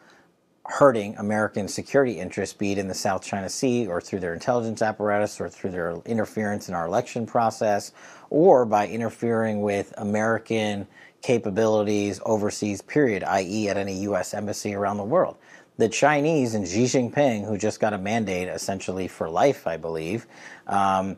hurting 0.70 1.16
American 1.16 1.66
security 1.66 2.20
interests, 2.20 2.54
be 2.54 2.72
it 2.72 2.78
in 2.78 2.86
the 2.86 2.94
South 2.94 3.22
China 3.22 3.48
Sea 3.48 3.88
or 3.88 4.00
through 4.00 4.20
their 4.20 4.32
intelligence 4.32 4.82
apparatus 4.82 5.40
or 5.40 5.48
through 5.48 5.70
their 5.70 5.96
interference 6.06 6.68
in 6.68 6.74
our 6.74 6.86
election 6.86 7.26
process 7.26 7.92
or 8.30 8.64
by 8.64 8.86
interfering 8.86 9.62
with 9.62 9.92
American 9.98 10.86
capabilities 11.22 12.20
overseas, 12.24 12.80
period, 12.80 13.24
i.e., 13.24 13.68
at 13.68 13.76
any 13.76 14.02
U.S. 14.02 14.32
embassy 14.32 14.72
around 14.72 14.96
the 14.96 15.04
world. 15.04 15.36
The 15.76 15.88
Chinese 15.88 16.54
and 16.54 16.66
Xi 16.66 16.84
Jinping, 16.84 17.46
who 17.46 17.58
just 17.58 17.80
got 17.80 17.92
a 17.92 17.98
mandate 17.98 18.48
essentially 18.48 19.08
for 19.08 19.28
life, 19.28 19.66
I 19.66 19.76
believe, 19.76 20.26
um, 20.68 21.16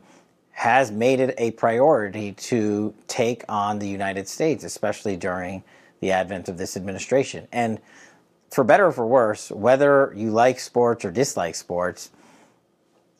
has 0.51 0.91
made 0.91 1.19
it 1.19 1.35
a 1.37 1.51
priority 1.51 2.31
to 2.33 2.93
take 3.07 3.43
on 3.47 3.79
the 3.79 3.87
United 3.87 4.27
States, 4.27 4.63
especially 4.63 5.15
during 5.15 5.63
the 5.99 6.11
advent 6.11 6.49
of 6.49 6.57
this 6.57 6.75
administration. 6.75 7.47
And 7.51 7.79
for 8.53 8.63
better 8.63 8.87
or 8.87 8.91
for 8.91 9.05
worse, 9.05 9.49
whether 9.51 10.13
you 10.15 10.29
like 10.29 10.59
sports 10.59 11.03
or 11.03 11.11
dislike 11.11 11.55
sports, 11.55 12.11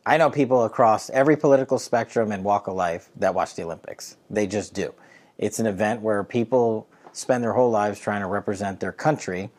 I 0.05 0.17
know 0.17 0.29
people 0.29 0.65
across 0.65 1.09
every 1.09 1.35
political 1.35 1.79
spectrum 1.79 2.31
and 2.31 2.43
walk 2.43 2.67
of 2.67 2.75
life 2.75 3.09
that 3.15 3.33
watch 3.33 3.55
the 3.55 3.63
Olympics. 3.63 4.17
They 4.29 4.47
just 4.47 4.73
do. 4.73 4.93
It's 5.37 5.59
an 5.59 5.65
event 5.65 6.01
where 6.01 6.23
people 6.23 6.87
spend 7.13 7.43
their 7.43 7.53
whole 7.53 7.71
lives 7.71 7.99
trying 7.99 8.21
to 8.21 8.27
represent 8.27 8.79
their 8.79 8.91
country, 8.91 9.49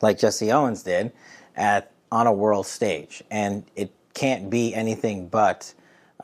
like 0.00 0.18
Jesse 0.18 0.50
Owens 0.50 0.82
did, 0.82 1.12
at 1.54 1.92
on 2.10 2.26
a 2.26 2.32
world 2.32 2.66
stage, 2.66 3.22
and 3.30 3.64
it 3.74 3.90
can't 4.14 4.50
be 4.50 4.74
anything 4.74 5.28
but 5.28 5.72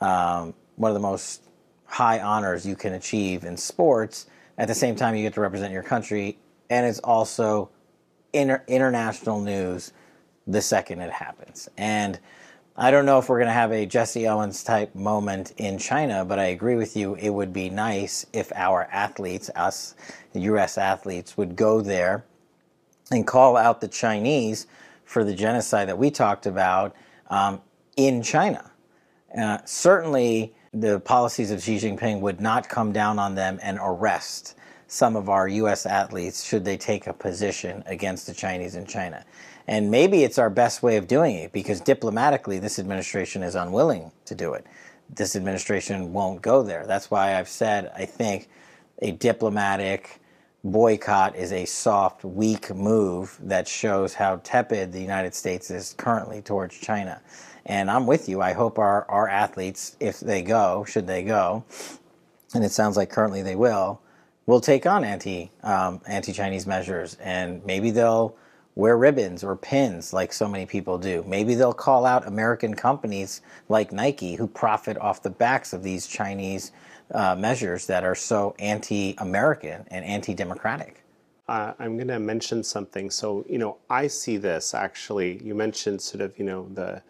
um, 0.01 0.53
one 0.75 0.91
of 0.91 0.93
the 0.93 0.99
most 0.99 1.43
high 1.85 2.19
honors 2.19 2.65
you 2.65 2.75
can 2.75 2.93
achieve 2.93 3.43
in 3.43 3.57
sports. 3.57 4.27
At 4.57 4.67
the 4.67 4.75
same 4.75 4.95
time, 4.95 5.15
you 5.15 5.23
get 5.23 5.33
to 5.35 5.41
represent 5.41 5.73
your 5.73 5.83
country, 5.83 6.37
and 6.69 6.85
it's 6.85 6.99
also 6.99 7.69
inter- 8.33 8.63
international 8.67 9.39
news 9.41 9.93
the 10.47 10.61
second 10.61 11.01
it 11.01 11.11
happens. 11.11 11.69
And 11.77 12.19
I 12.75 12.91
don't 12.91 13.05
know 13.05 13.19
if 13.19 13.29
we're 13.29 13.39
going 13.39 13.47
to 13.47 13.53
have 13.53 13.71
a 13.71 13.85
Jesse 13.85 14.27
Owens 14.27 14.63
type 14.63 14.95
moment 14.95 15.53
in 15.57 15.77
China, 15.77 16.23
but 16.23 16.39
I 16.39 16.45
agree 16.45 16.75
with 16.75 16.95
you. 16.95 17.15
It 17.15 17.29
would 17.29 17.51
be 17.51 17.69
nice 17.69 18.25
if 18.31 18.51
our 18.53 18.85
athletes, 18.91 19.49
us 19.55 19.95
U.S. 20.33 20.77
athletes, 20.77 21.37
would 21.37 21.55
go 21.55 21.81
there 21.81 22.23
and 23.11 23.27
call 23.27 23.57
out 23.57 23.81
the 23.81 23.87
Chinese 23.87 24.65
for 25.03 25.23
the 25.23 25.33
genocide 25.33 25.89
that 25.89 25.97
we 25.97 26.09
talked 26.09 26.45
about 26.45 26.95
um, 27.29 27.61
in 27.97 28.23
China. 28.23 28.71
Uh, 29.37 29.57
certainly, 29.65 30.53
the 30.73 30.99
policies 30.99 31.51
of 31.51 31.61
Xi 31.61 31.77
Jinping 31.77 32.21
would 32.21 32.39
not 32.39 32.69
come 32.69 32.93
down 32.93 33.19
on 33.19 33.35
them 33.35 33.59
and 33.61 33.77
arrest 33.81 34.55
some 34.89 35.15
of 35.15 35.29
our 35.29 35.47
U.S. 35.47 35.85
athletes 35.85 36.43
should 36.43 36.65
they 36.65 36.75
take 36.75 37.05
a 37.05 37.13
position 37.13 37.83
against 37.85 38.25
the 38.25 38.33
Chinese 38.33 38.75
in 38.75 38.87
China. 38.87 39.23
And 39.67 39.91
maybe 39.91 40.23
it's 40.23 40.39
our 40.39 40.49
best 40.49 40.81
way 40.81 40.97
of 40.97 41.07
doing 41.07 41.35
it 41.35 41.51
because 41.51 41.79
diplomatically, 41.79 42.57
this 42.57 42.79
administration 42.79 43.43
is 43.43 43.53
unwilling 43.53 44.11
to 44.25 44.33
do 44.33 44.53
it. 44.53 44.65
This 45.07 45.35
administration 45.35 46.11
won't 46.11 46.41
go 46.41 46.63
there. 46.63 46.87
That's 46.87 47.11
why 47.11 47.37
I've 47.37 47.47
said 47.47 47.91
I 47.95 48.05
think 48.05 48.49
a 49.03 49.11
diplomatic 49.11 50.19
boycott 50.63 51.35
is 51.35 51.51
a 51.51 51.65
soft, 51.65 52.25
weak 52.25 52.73
move 52.73 53.37
that 53.43 53.67
shows 53.67 54.15
how 54.15 54.41
tepid 54.43 54.91
the 54.91 55.01
United 55.01 55.35
States 55.35 55.69
is 55.69 55.93
currently 55.99 56.41
towards 56.41 56.75
China. 56.75 57.21
And 57.67 57.91
I'm 57.91 58.07
with 58.07 58.27
you. 58.27 58.41
I 58.41 58.53
hope 58.53 58.79
our, 58.79 59.05
our 59.05 59.27
athletes, 59.27 59.95
if 59.99 60.19
they 60.19 60.41
go, 60.41 60.83
should 60.83 61.05
they 61.05 61.21
go, 61.21 61.63
and 62.55 62.63
it 62.63 62.71
sounds 62.71 62.97
like 62.97 63.11
currently 63.11 63.43
they 63.43 63.55
will, 63.55 64.01
will 64.49 64.59
take 64.59 64.87
on 64.87 65.03
anti 65.03 65.51
um, 65.61 66.01
anti 66.07 66.33
Chinese 66.33 66.65
measures, 66.65 67.15
and 67.21 67.63
maybe 67.65 67.91
they'll 67.91 68.35
wear 68.73 68.97
ribbons 68.97 69.43
or 69.43 69.55
pins 69.55 70.11
like 70.11 70.33
so 70.33 70.47
many 70.47 70.65
people 70.65 70.97
do. 70.97 71.23
Maybe 71.27 71.53
they'll 71.53 71.71
call 71.71 72.03
out 72.03 72.27
American 72.27 72.73
companies 72.73 73.41
like 73.67 73.91
Nike 73.91 74.35
who 74.35 74.47
profit 74.47 74.97
off 74.97 75.21
the 75.21 75.29
backs 75.29 75.71
of 75.71 75.83
these 75.83 76.07
Chinese 76.07 76.71
uh, 77.13 77.35
measures 77.35 77.85
that 77.87 78.03
are 78.03 78.15
so 78.15 78.55
anti-American 78.57 79.85
and 79.91 80.03
anti-democratic. 80.03 81.03
Uh, 81.47 81.73
I'm 81.77 81.97
going 81.97 82.07
to 82.07 82.19
mention 82.19 82.63
something. 82.63 83.11
So 83.11 83.45
you 83.47 83.59
know, 83.59 83.77
I 83.87 84.07
see 84.07 84.37
this 84.37 84.73
actually. 84.73 85.43
You 85.43 85.53
mentioned 85.53 86.01
sort 86.01 86.21
of 86.21 86.37
you 86.39 86.45
know 86.45 86.67
the 86.73 87.03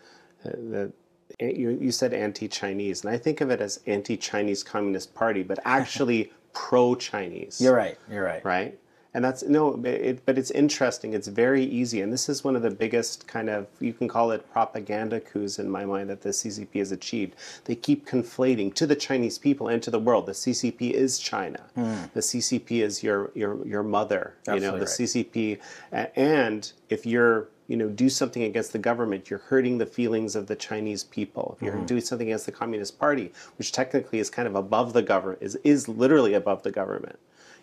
the 0.44 0.92
you, 1.40 1.70
you 1.70 1.92
said 1.92 2.14
anti-Chinese, 2.14 3.06
and 3.06 3.14
I 3.14 3.18
think 3.18 3.40
of 3.40 3.50
it 3.50 3.62
as 3.62 3.80
anti-Chinese 3.86 4.62
Communist 4.62 5.14
Party, 5.16 5.42
but 5.44 5.60
actually 5.66 6.34
pro-Chinese. 6.60 7.62
You're 7.62 7.76
right. 7.76 7.98
You're 8.12 8.24
right. 8.24 8.44
Right. 8.44 8.80
And 9.14 9.26
that's 9.26 9.42
no, 9.42 9.82
it, 9.86 10.24
but 10.26 10.38
it's 10.38 10.52
interesting. 10.52 11.14
It's 11.14 11.28
very 11.28 11.64
easy, 11.64 12.02
and 12.02 12.14
this 12.14 12.30
is 12.30 12.44
one 12.44 12.56
of 12.56 12.62
the 12.62 12.70
biggest 12.70 13.28
kind 13.28 13.50
of 13.50 13.66
you 13.80 13.92
can 13.92 14.08
call 14.08 14.30
it 14.30 14.52
propaganda 14.52 15.20
coups 15.20 15.58
in 15.58 15.68
my 15.68 15.84
mind 15.84 16.12
that 16.12 16.22
the 16.22 16.30
CCP 16.30 16.76
has 16.76 16.92
achieved. 16.92 17.34
They 17.66 17.74
keep 17.74 18.08
conflating 18.08 18.72
to 18.76 18.86
the 18.86 18.96
Chinese 18.96 19.40
people 19.40 19.68
and 19.68 19.82
to 19.82 19.90
the 19.90 19.98
world. 19.98 20.28
The 20.28 20.34
CCP 20.34 20.92
is 20.92 21.18
China. 21.18 21.64
Mm. 21.76 22.14
The 22.14 22.20
CCP 22.20 22.84
is 22.84 23.02
your 23.02 23.32
your 23.34 23.66
your 23.66 23.82
mother. 23.82 24.36
Absolutely 24.42 24.66
you 24.66 24.72
know 24.72 24.78
the 24.78 24.86
right. 24.86 25.60
CCP, 25.98 26.12
and 26.16 26.72
if 26.90 27.08
you're 27.08 27.48
you 27.70 27.78
know, 27.78 27.88
do 27.88 28.10
something 28.10 28.42
against 28.42 28.74
the 28.74 28.80
government, 28.80 29.30
you're 29.30 29.40
hurting 29.40 29.78
the 29.78 29.86
feelings 29.86 30.36
of 30.36 30.48
the 30.48 30.56
Chinese 30.56 31.04
people. 31.04 31.56
If 31.56 31.64
you're 31.64 31.76
mm-hmm. 31.76 31.86
doing 31.86 32.02
something 32.02 32.28
against 32.28 32.48
the 32.48 32.52
Communist 32.52 32.98
Party, 32.98 33.32
which 33.60 33.72
technically 33.72 34.18
is 34.18 34.32
kind 34.32 34.48
of 34.48 34.56
above 34.56 34.94
the 34.94 35.04
government, 35.04 35.44
is, 35.44 35.56
is 35.64 35.88
literally 35.88 36.34
above 36.34 36.64
the 36.64 36.72
government, 36.72 37.20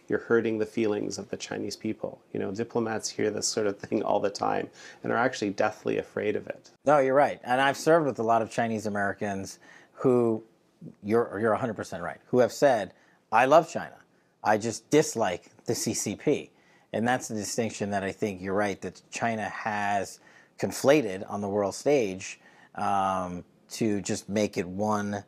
you're 0.08 0.20
hurting 0.20 0.58
the 0.58 0.64
feelings 0.64 1.18
of 1.18 1.30
the 1.30 1.36
Chinese 1.36 1.74
people. 1.74 2.20
You 2.32 2.38
know, 2.38 2.52
diplomats 2.52 3.08
hear 3.08 3.32
this 3.32 3.48
sort 3.48 3.66
of 3.66 3.80
thing 3.80 4.04
all 4.04 4.20
the 4.20 4.30
time 4.30 4.68
and 5.02 5.12
are 5.12 5.16
actually 5.16 5.50
deathly 5.50 5.98
afraid 5.98 6.36
of 6.36 6.46
it. 6.46 6.70
No, 6.84 6.98
you're 6.98 7.12
right. 7.12 7.40
And 7.42 7.60
I've 7.60 7.76
served 7.76 8.06
with 8.06 8.20
a 8.20 8.22
lot 8.22 8.42
of 8.42 8.50
Chinese 8.50 8.86
Americans 8.86 9.58
who, 9.92 10.44
you're, 11.02 11.36
you're 11.40 11.56
100% 11.56 12.00
right, 12.00 12.20
who 12.26 12.38
have 12.38 12.52
said, 12.52 12.92
I 13.32 13.46
love 13.46 13.68
China. 13.68 13.96
I 14.44 14.56
just 14.56 14.88
dislike 14.88 15.50
the 15.64 15.72
CCP. 15.72 16.50
And 16.96 17.06
that's 17.06 17.28
the 17.28 17.34
distinction 17.34 17.90
that 17.90 18.02
I 18.02 18.10
think 18.10 18.40
you're 18.40 18.54
right 18.54 18.80
that 18.80 19.02
China 19.10 19.50
has 19.50 20.18
conflated 20.58 21.30
on 21.30 21.42
the 21.42 21.48
world 21.48 21.74
stage 21.74 22.40
um, 22.74 23.44
to 23.72 24.00
just 24.00 24.30
make 24.30 24.56
it 24.56 24.66
one 24.66 25.22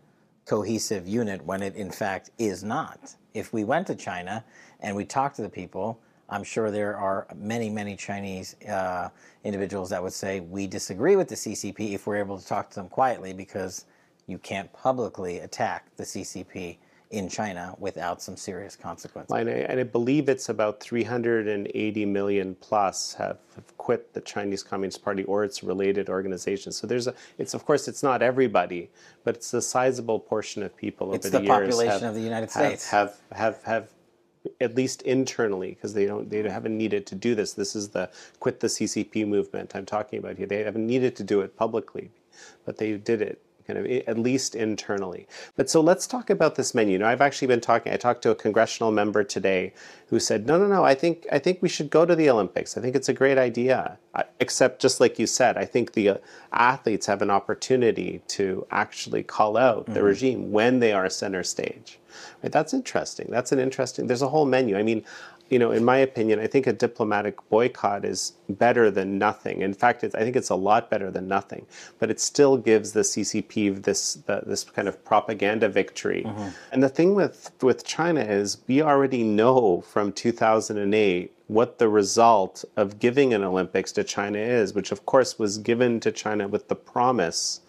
cohesive 0.47 1.07
unit 1.07 1.45
when 1.45 1.63
it 1.63 1.77
in 1.77 1.91
fact 1.91 2.31
is 2.39 2.65
not. 2.65 3.15
If 3.35 3.53
we 3.53 3.65
went 3.65 3.87
to 3.89 3.95
China 3.95 4.43
and 4.81 4.97
we 4.97 5.05
talked 5.05 5.37
to 5.37 5.43
the 5.43 5.49
people, 5.51 6.01
I'm 6.31 6.43
sure 6.43 6.71
there 6.71 6.97
are 6.97 7.27
many, 7.37 7.69
many 7.69 7.97
Chinese 7.97 8.57
uh, 8.67 9.11
individuals 9.45 9.91
that 9.91 10.03
would 10.03 10.15
say 10.15 10.41
we 10.41 10.67
disagree 10.67 11.17
with 11.17 11.29
the 11.29 11.35
CCP 11.35 11.93
if 11.93 12.07
we're 12.07 12.17
able 12.17 12.39
to 12.39 12.47
talk 12.47 12.71
to 12.71 12.77
them 12.77 12.89
quietly 12.89 13.35
because 13.35 13.85
you 14.27 14.39
can't 14.39 14.73
publicly 14.73 15.41
attack 15.41 15.95
the 15.97 16.05
CCP 16.05 16.79
in 17.11 17.29
China 17.29 17.75
without 17.79 18.21
some 18.21 18.37
serious 18.37 18.77
consequences. 18.77 19.35
And 19.35 19.49
I, 19.49 19.53
and 19.53 19.81
I, 19.81 19.83
believe 19.83 20.29
it's 20.29 20.51
about 20.51 20.81
380 20.81 22.05
million 22.05 22.55
plus 22.57 23.15
have, 23.15 23.39
have, 23.55 23.77
quit 23.79 24.13
the 24.13 24.21
Chinese 24.21 24.63
Communist 24.63 25.03
Party 25.03 25.25
or 25.25 25.43
its 25.43 25.63
related 25.63 26.11
organizations. 26.11 26.77
So 26.77 26.87
there's 26.87 27.07
a, 27.07 27.15
it's 27.39 27.55
of 27.55 27.65
course 27.65 27.89
it's 27.89 28.03
not 28.03 28.21
everybody, 28.21 28.91
but 29.25 29.37
it's 29.37 29.55
a 29.55 29.63
sizable 29.63 30.21
portion 30.21 30.63
of 30.63 30.77
people 30.77 31.15
it's 31.15 31.27
over 31.27 31.39
the, 31.39 31.39
the 31.39 31.45
years. 31.45 31.59
population 31.59 32.01
have, 32.01 32.11
of 32.11 32.15
the 32.15 32.21
United 32.21 32.51
States 32.51 32.91
have 32.91 33.19
have 33.33 33.63
have, 33.63 33.65
have 33.65 33.91
at 34.61 34.75
least 34.75 35.03
internally, 35.03 35.71
because 35.71 35.95
they 35.95 36.05
don't 36.05 36.29
they 36.29 36.43
haven't 36.43 36.77
needed 36.77 37.07
to 37.07 37.15
do 37.15 37.35
this. 37.35 37.55
This 37.55 37.75
is 37.75 37.89
the 37.89 38.11
quit 38.39 38.61
the 38.61 38.67
CCP 38.67 39.27
movement 39.27 39.75
I'm 39.75 39.87
talking 39.87 40.19
about 40.19 40.37
here. 40.37 40.47
They 40.47 40.63
haven't 40.63 40.87
needed 40.87 41.17
to 41.17 41.25
do 41.25 41.41
it 41.41 41.57
publicly, 41.57 42.11
but 42.67 42.77
they 42.77 42.99
did 42.99 43.23
it 43.23 43.43
kind 43.69 43.79
of 43.79 43.87
at 44.09 44.19
least 44.19 44.55
internally. 44.55 45.29
But 45.55 45.69
so 45.69 45.81
let's 45.83 46.07
talk 46.07 46.31
about 46.31 46.55
this 46.55 46.75
menu. 46.75 46.99
Now, 46.99 47.09
I've 47.09 47.21
actually 47.21 47.49
been 47.49 47.61
talking. 47.61 47.93
I 47.93 47.97
talked 47.97 48.23
to 48.23 48.31
a 48.31 48.35
congressional 48.35 48.91
member 48.91 49.23
today 49.23 49.75
who 50.09 50.19
said, 50.19 50.47
"No, 50.47 50.59
no, 50.59 50.67
no. 50.67 50.85
I 50.85 50.95
think 50.95 51.27
I 51.31 51.39
think 51.39 51.61
we 51.61 51.69
should 51.69 51.91
go 51.91 52.07
to 52.07 52.17
the 52.17 52.31
Olympics. 52.31 52.79
I 52.79 52.81
think 52.81 52.97
it's 52.97 53.11
a 53.11 53.15
great 53.15 53.37
idea. 53.37 53.99
Except, 54.41 54.81
just 54.81 55.01
like 55.01 55.19
you 55.19 55.27
said, 55.27 55.57
I 55.57 55.65
think 55.67 55.93
the 55.93 56.09
uh, 56.09 56.17
athletes 56.53 57.07
have 57.07 57.23
an 57.23 57.31
opportunity 57.31 58.23
to 58.29 58.67
actually 58.71 59.23
call 59.23 59.57
out 59.57 59.85
mm-hmm. 59.85 59.93
the 59.93 60.03
regime 60.03 60.51
when 60.51 60.81
they 60.81 60.93
are 60.93 61.09
center 61.11 61.43
stage." 61.43 61.99
Right? 62.43 62.51
That's 62.51 62.73
interesting. 62.73 63.29
That's 63.31 63.53
an 63.53 63.59
interesting. 63.59 64.07
There's 64.07 64.23
a 64.23 64.29
whole 64.29 64.47
menu. 64.47 64.79
I 64.79 64.83
mean, 64.83 65.05
you 65.51 65.59
know, 65.59 65.71
in 65.71 65.85
my 65.85 65.97
opinion, 65.97 66.41
I 66.41 66.47
think 66.47 66.67
a 66.67 66.73
diplomatic 66.73 67.37
boycott 67.49 68.05
is 68.05 68.33
better 68.49 68.91
than 68.91 69.19
nothing. 69.19 69.63
In 69.63 69.73
fact, 69.73 70.05
I 70.05 70.09
think 70.09 70.37
it's 70.37 70.51
a 70.51 70.55
lot 70.55 70.91
better 70.91 71.11
than 71.11 71.27
nothing. 71.27 71.67
But 71.99 72.11
it 72.11 72.21
still 72.21 72.57
gives 72.57 72.93
the 72.93 73.01
CCP 73.01 73.83
this 73.83 74.15
the, 74.15 74.43
this 74.47 74.65
kind 74.65 74.89
of 74.89 75.03
propaganda 75.05 75.69
victory. 75.69 76.25
Mm-hmm. 76.27 76.49
And 76.73 76.83
the 76.83 76.89
thing 76.89 77.15
with 77.15 77.51
with 77.63 77.85
China 77.85 78.21
is 78.21 78.59
we 78.67 78.83
already 78.83 79.23
know 79.23 79.81
from 79.81 80.13
2008 80.13 81.33
what 81.47 81.79
the 81.79 81.89
result 81.89 82.65
of 82.77 82.99
giving 82.99 83.33
an 83.33 83.43
Olympics 83.43 83.91
to 83.93 84.05
China 84.05 84.39
is, 84.39 84.75
which 84.75 84.93
of 84.93 85.07
course 85.07 85.39
was 85.39 85.57
given 85.59 85.99
to 86.01 86.13
China 86.13 86.47
with 86.47 86.69
the 86.69 86.77
promise, 86.77 87.61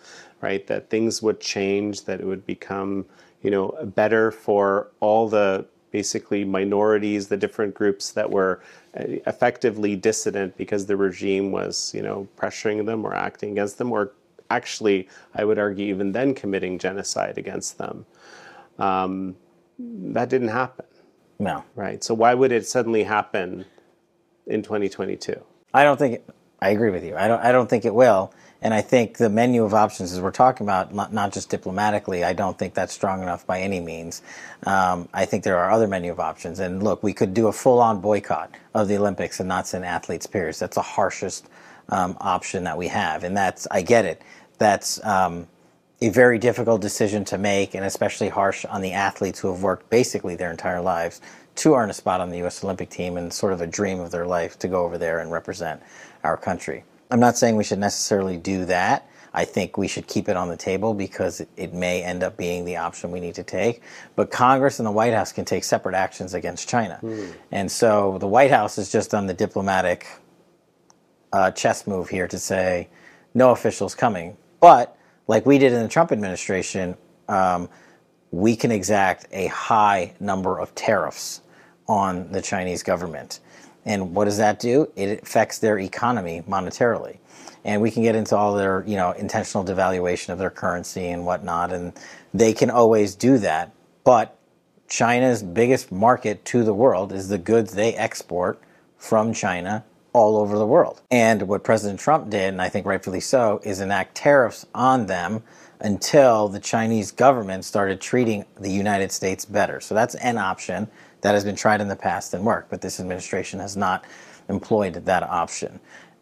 right, 0.42 0.68
that 0.68 0.90
things 0.90 1.22
would 1.22 1.40
change, 1.40 2.04
that 2.04 2.20
it 2.20 2.26
would 2.26 2.46
become, 2.46 3.06
you 3.42 3.50
know, 3.50 3.74
better 3.96 4.32
for 4.32 4.92
all 5.00 5.30
the 5.30 5.66
basically 5.92 6.44
minorities, 6.46 7.28
the 7.28 7.38
different 7.38 7.74
groups 7.74 8.12
that 8.12 8.30
were 8.30 8.62
uh, 8.98 9.04
effectively 9.28 9.96
dissident 9.96 10.56
because 10.58 10.86
the 10.86 10.96
regime 10.96 11.52
was, 11.52 11.94
you 11.94 12.02
know, 12.02 12.28
pressuring 12.38 12.86
them 12.86 13.06
or 13.06 13.14
acting 13.16 13.52
against 13.52 13.78
them, 13.78 13.92
or 13.92 14.14
actually, 14.50 15.08
I 15.36 15.46
would 15.46 15.60
argue, 15.60 15.88
even 15.88 16.12
then 16.12 16.34
committing 16.34 16.80
genocide 16.80 17.38
against 17.38 17.78
them. 17.78 18.06
Um, 18.78 19.36
that 19.78 20.30
didn't 20.30 20.50
happen. 20.50 20.86
No. 21.40 21.64
Right. 21.76 22.04
So 22.04 22.14
why 22.14 22.34
would 22.34 22.52
it 22.52 22.68
suddenly 22.68 23.04
happen 23.04 23.66
in 24.46 24.62
2022? 24.62 25.42
I 25.74 25.84
don't 25.84 25.98
think. 25.98 26.22
I 26.62 26.70
agree 26.70 26.90
with 26.90 27.06
you. 27.06 27.16
I 27.16 27.28
don't. 27.28 27.42
I 27.42 27.52
don't 27.52 27.70
think 27.70 27.86
it 27.86 27.96
will. 27.96 28.34
And 28.62 28.74
I 28.74 28.82
think 28.82 29.18
the 29.18 29.30
menu 29.30 29.64
of 29.64 29.74
options, 29.74 30.12
as 30.12 30.20
we're 30.20 30.32
talking 30.32 30.66
about, 30.66 30.94
not, 30.94 31.32
just 31.32 31.50
diplomatically, 31.50 32.26
I 32.26 32.34
don't 32.34 32.58
think 32.58 32.74
that's 32.74 32.94
strong 32.94 33.24
enough 33.24 33.48
by 33.48 33.62
any 33.62 33.80
means. 33.80 34.22
Um, 34.66 35.08
I 35.14 35.26
think 35.26 35.46
there 35.46 35.58
are 35.58 35.72
other 35.72 35.88
menu 35.88 36.12
of 36.12 36.20
options. 36.20 36.60
And 36.60 36.84
look, 36.84 37.02
we 37.02 37.14
could 37.14 37.34
do 37.34 37.48
a 37.48 37.54
full-on 37.54 38.02
boycott 38.02 38.54
of 38.74 38.90
the 38.90 38.98
Olympics 38.98 39.40
and 39.40 39.48
not 39.48 39.66
send 39.68 39.86
athletes. 39.86 40.28
Period. 40.28 40.56
That's 40.56 40.76
the 40.76 40.82
harshest 40.82 41.48
um, 41.88 42.18
option 42.20 42.66
that 42.66 42.78
we 42.78 42.90
have. 42.90 43.24
And 43.24 43.36
that's. 43.36 43.66
I 43.72 43.82
get 43.82 44.06
it. 44.06 44.22
That's. 44.58 45.04
Um, 45.06 45.48
a 46.02 46.10
very 46.10 46.40
difficult 46.40 46.82
decision 46.82 47.26
to 47.26 47.38
make, 47.38 47.76
and 47.76 47.84
especially 47.84 48.30
harsh 48.30 48.64
on 48.66 48.82
the 48.82 48.94
athletes 48.94 49.40
who 49.40 49.52
have 49.52 49.62
worked 49.62 49.90
basically 49.90 50.36
their 50.36 50.50
entire 50.50 50.80
lives 50.82 51.20
to 51.56 51.76
earn 51.76 51.90
a 51.90 51.94
spot 51.94 52.22
on 52.22 52.30
the 52.30 52.38
U.S. 52.38 52.64
Olympic 52.64 52.90
team 52.90 53.18
and 53.18 53.34
sort 53.34 53.52
of 53.52 53.60
a 53.60 53.68
dream 53.68 54.00
of 54.00 54.12
their 54.12 54.26
life 54.26 54.58
to 54.60 54.70
go 54.70 54.86
over 54.86 54.98
there 54.98 55.20
and 55.20 55.30
represent 55.30 55.82
our 56.24 56.38
country. 56.38 56.86
I'm 57.10 57.20
not 57.20 57.38
saying 57.38 57.56
we 57.56 57.64
should 57.64 57.80
necessarily 57.80 58.38
do 58.38 58.66
that. 58.66 59.10
I 59.34 59.46
think 59.46 59.78
we 59.78 59.88
should 59.88 60.08
keep 60.08 60.28
it 60.28 60.36
on 60.36 60.48
the 60.48 60.58
table 60.58 60.94
because 60.94 61.42
it 61.56 61.74
may 61.74 62.04
end 62.04 62.24
up 62.24 62.36
being 62.36 62.66
the 62.66 62.78
option 62.78 63.12
we 63.12 63.20
need 63.20 63.36
to 63.36 63.44
take. 63.44 63.84
But 64.16 64.32
Congress 64.32 64.80
and 64.80 64.86
the 64.86 64.92
White 64.92 65.14
House 65.14 65.32
can 65.32 65.46
take 65.46 65.64
separate 65.64 65.96
actions 65.96 66.34
against 66.34 66.68
China. 66.68 67.00
Mm. 67.02 67.34
And 67.52 67.72
so 67.72 68.18
the 68.18 68.28
White 68.28 68.52
House 68.52 68.76
has 68.78 68.92
just 68.92 69.12
done 69.12 69.28
the 69.28 69.34
diplomatic 69.34 70.08
uh, 71.32 71.52
chess 71.52 71.86
move 71.86 72.10
here 72.10 72.28
to 72.28 72.40
say 72.40 72.90
no 73.34 73.52
officials 73.52 73.94
coming. 73.94 74.36
But 74.60 74.98
like 75.28 75.46
we 75.46 75.60
did 75.60 75.74
in 75.74 75.84
the 75.84 75.88
Trump 75.88 76.12
administration, 76.12 76.98
um, 77.28 77.70
we 78.32 78.56
can 78.56 78.72
exact 78.72 79.28
a 79.32 79.48
high 79.48 80.14
number 80.20 80.60
of 80.60 80.74
tariffs 80.76 81.42
on 81.88 82.32
the 82.32 82.42
Chinese 82.42 82.84
government. 82.84 83.40
And 83.90 84.14
what 84.14 84.26
does 84.26 84.38
that 84.38 84.60
do? 84.60 84.92
It 84.96 85.24
affects 85.24 85.58
their 85.58 85.80
economy 85.80 86.44
monetarily. 86.48 87.18
And 87.66 87.82
we 87.82 87.90
can 87.90 88.04
get 88.04 88.16
into 88.16 88.38
all 88.38 88.54
their, 88.54 88.84
you 88.86 88.96
know, 88.96 89.12
intentional 89.14 89.66
devaluation 89.66 90.30
of 90.30 90.38
their 90.38 90.52
currency 90.52 91.08
and 91.08 91.26
whatnot. 91.26 91.74
And 91.74 91.94
they 92.32 92.54
can 92.54 92.70
always 92.70 93.16
do 93.16 93.40
that. 93.40 93.74
But 94.04 94.38
China's 94.88 95.42
biggest 95.42 95.92
market 95.92 96.46
to 96.46 96.64
the 96.64 96.74
world 96.74 97.12
is 97.12 97.30
the 97.30 97.40
goods 97.40 97.74
they 97.74 97.96
export 97.96 98.62
from 99.00 99.34
China 99.34 99.84
all 100.14 100.38
over 100.38 100.60
the 100.60 100.68
world. 100.68 101.02
And 101.10 101.48
what 101.48 101.64
President 101.64 102.00
Trump 102.00 102.30
did, 102.30 102.50
and 102.50 102.62
I 102.62 102.70
think 102.70 102.86
rightfully 102.86 103.20
so, 103.20 103.60
is 103.64 103.80
enact 103.80 104.14
tariffs 104.14 104.68
on 104.76 105.08
them 105.08 105.42
until 105.80 106.48
the 106.48 106.60
Chinese 106.60 107.12
government 107.12 107.66
started 107.66 108.02
treating 108.02 108.46
the 108.60 108.70
United 108.70 109.12
States 109.12 109.46
better. 109.46 109.80
So 109.80 109.96
that's 109.96 110.14
an 110.16 110.38
option 110.38 110.90
that 111.22 111.34
has 111.34 111.44
been 111.44 111.56
tried 111.56 111.82
in 111.82 111.88
the 111.88 111.96
past 111.96 112.34
and 112.34 112.46
worked, 112.46 112.70
but 112.70 112.82
this 112.82 113.00
administration 113.00 113.60
has 113.60 113.76
not 113.76 114.06
employed 114.48 114.94
that 114.94 115.24
option. 115.24 115.80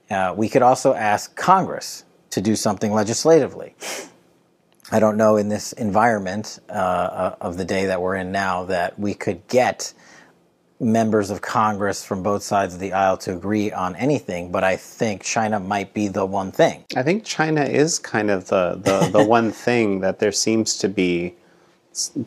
Uh, 0.09 0.33
we 0.35 0.49
could 0.49 0.61
also 0.61 0.93
ask 0.93 1.35
Congress 1.35 2.05
to 2.29 2.41
do 2.41 2.55
something 2.55 2.93
legislatively. 2.93 3.75
I 4.91 4.99
don't 4.99 5.17
know 5.17 5.35
in 5.35 5.49
this 5.49 5.73
environment 5.73 6.59
uh, 6.69 7.35
of 7.41 7.57
the 7.57 7.65
day 7.65 7.85
that 7.87 8.01
we're 8.01 8.15
in 8.15 8.31
now 8.31 8.63
that 8.65 8.97
we 8.97 9.13
could 9.13 9.45
get 9.47 9.93
members 10.79 11.29
of 11.29 11.41
Congress 11.41 12.05
from 12.05 12.21
both 12.21 12.43
sides 12.43 12.75
of 12.75 12.79
the 12.79 12.93
aisle 12.93 13.17
to 13.17 13.33
agree 13.33 13.71
on 13.71 13.95
anything, 13.95 14.51
but 14.51 14.63
I 14.63 14.75
think 14.75 15.23
China 15.23 15.59
might 15.59 15.93
be 15.93 16.07
the 16.07 16.25
one 16.25 16.51
thing. 16.51 16.85
I 16.95 17.03
think 17.03 17.25
China 17.25 17.63
is 17.63 17.97
kind 17.99 18.29
of 18.29 18.47
the, 18.47 18.79
the, 18.81 19.09
the 19.11 19.25
one 19.27 19.51
thing 19.51 20.01
that 20.01 20.19
there 20.19 20.31
seems 20.31 20.77
to 20.77 20.87
be 20.87 21.35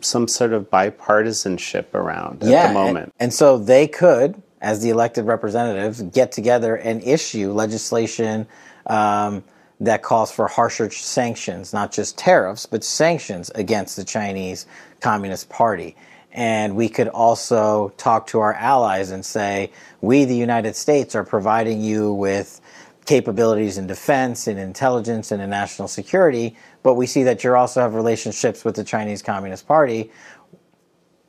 some 0.00 0.26
sort 0.26 0.52
of 0.52 0.70
bipartisanship 0.70 1.94
around 1.94 2.42
yeah, 2.42 2.64
at 2.64 2.68
the 2.68 2.74
moment. 2.74 3.04
And, 3.04 3.12
and 3.20 3.34
so 3.34 3.58
they 3.58 3.86
could, 3.86 4.40
as 4.60 4.82
the 4.82 4.90
elected 4.90 5.24
representatives, 5.26 6.02
get 6.02 6.32
together 6.32 6.76
and 6.76 7.02
issue 7.02 7.52
legislation 7.52 8.46
um, 8.86 9.44
that 9.78 10.02
calls 10.02 10.30
for 10.30 10.48
harsher 10.48 10.90
sanctions, 10.90 11.72
not 11.72 11.92
just 11.92 12.18
tariffs, 12.18 12.66
but 12.66 12.84
sanctions 12.84 13.50
against 13.54 13.96
the 13.96 14.04
Chinese 14.04 14.66
Communist 15.00 15.48
Party. 15.48 15.96
And 16.32 16.76
we 16.76 16.88
could 16.88 17.08
also 17.08 17.92
talk 17.96 18.26
to 18.28 18.40
our 18.40 18.54
allies 18.54 19.10
and 19.10 19.24
say, 19.24 19.72
we, 20.00 20.24
the 20.24 20.36
United 20.36 20.76
States, 20.76 21.14
are 21.14 21.24
providing 21.24 21.80
you 21.80 22.12
with 22.12 22.60
capabilities 23.06 23.78
in 23.78 23.88
defense 23.88 24.46
in 24.46 24.56
intelligence 24.58 25.32
and 25.32 25.42
in 25.42 25.50
national 25.50 25.88
security, 25.88 26.54
but 26.82 26.94
we 26.94 27.06
see 27.06 27.22
that 27.24 27.44
you 27.44 27.54
also 27.54 27.80
have 27.80 27.94
relationships 27.94 28.64
with 28.64 28.76
the 28.76 28.84
Chinese 28.84 29.22
Communist 29.22 29.66
Party. 29.66 30.10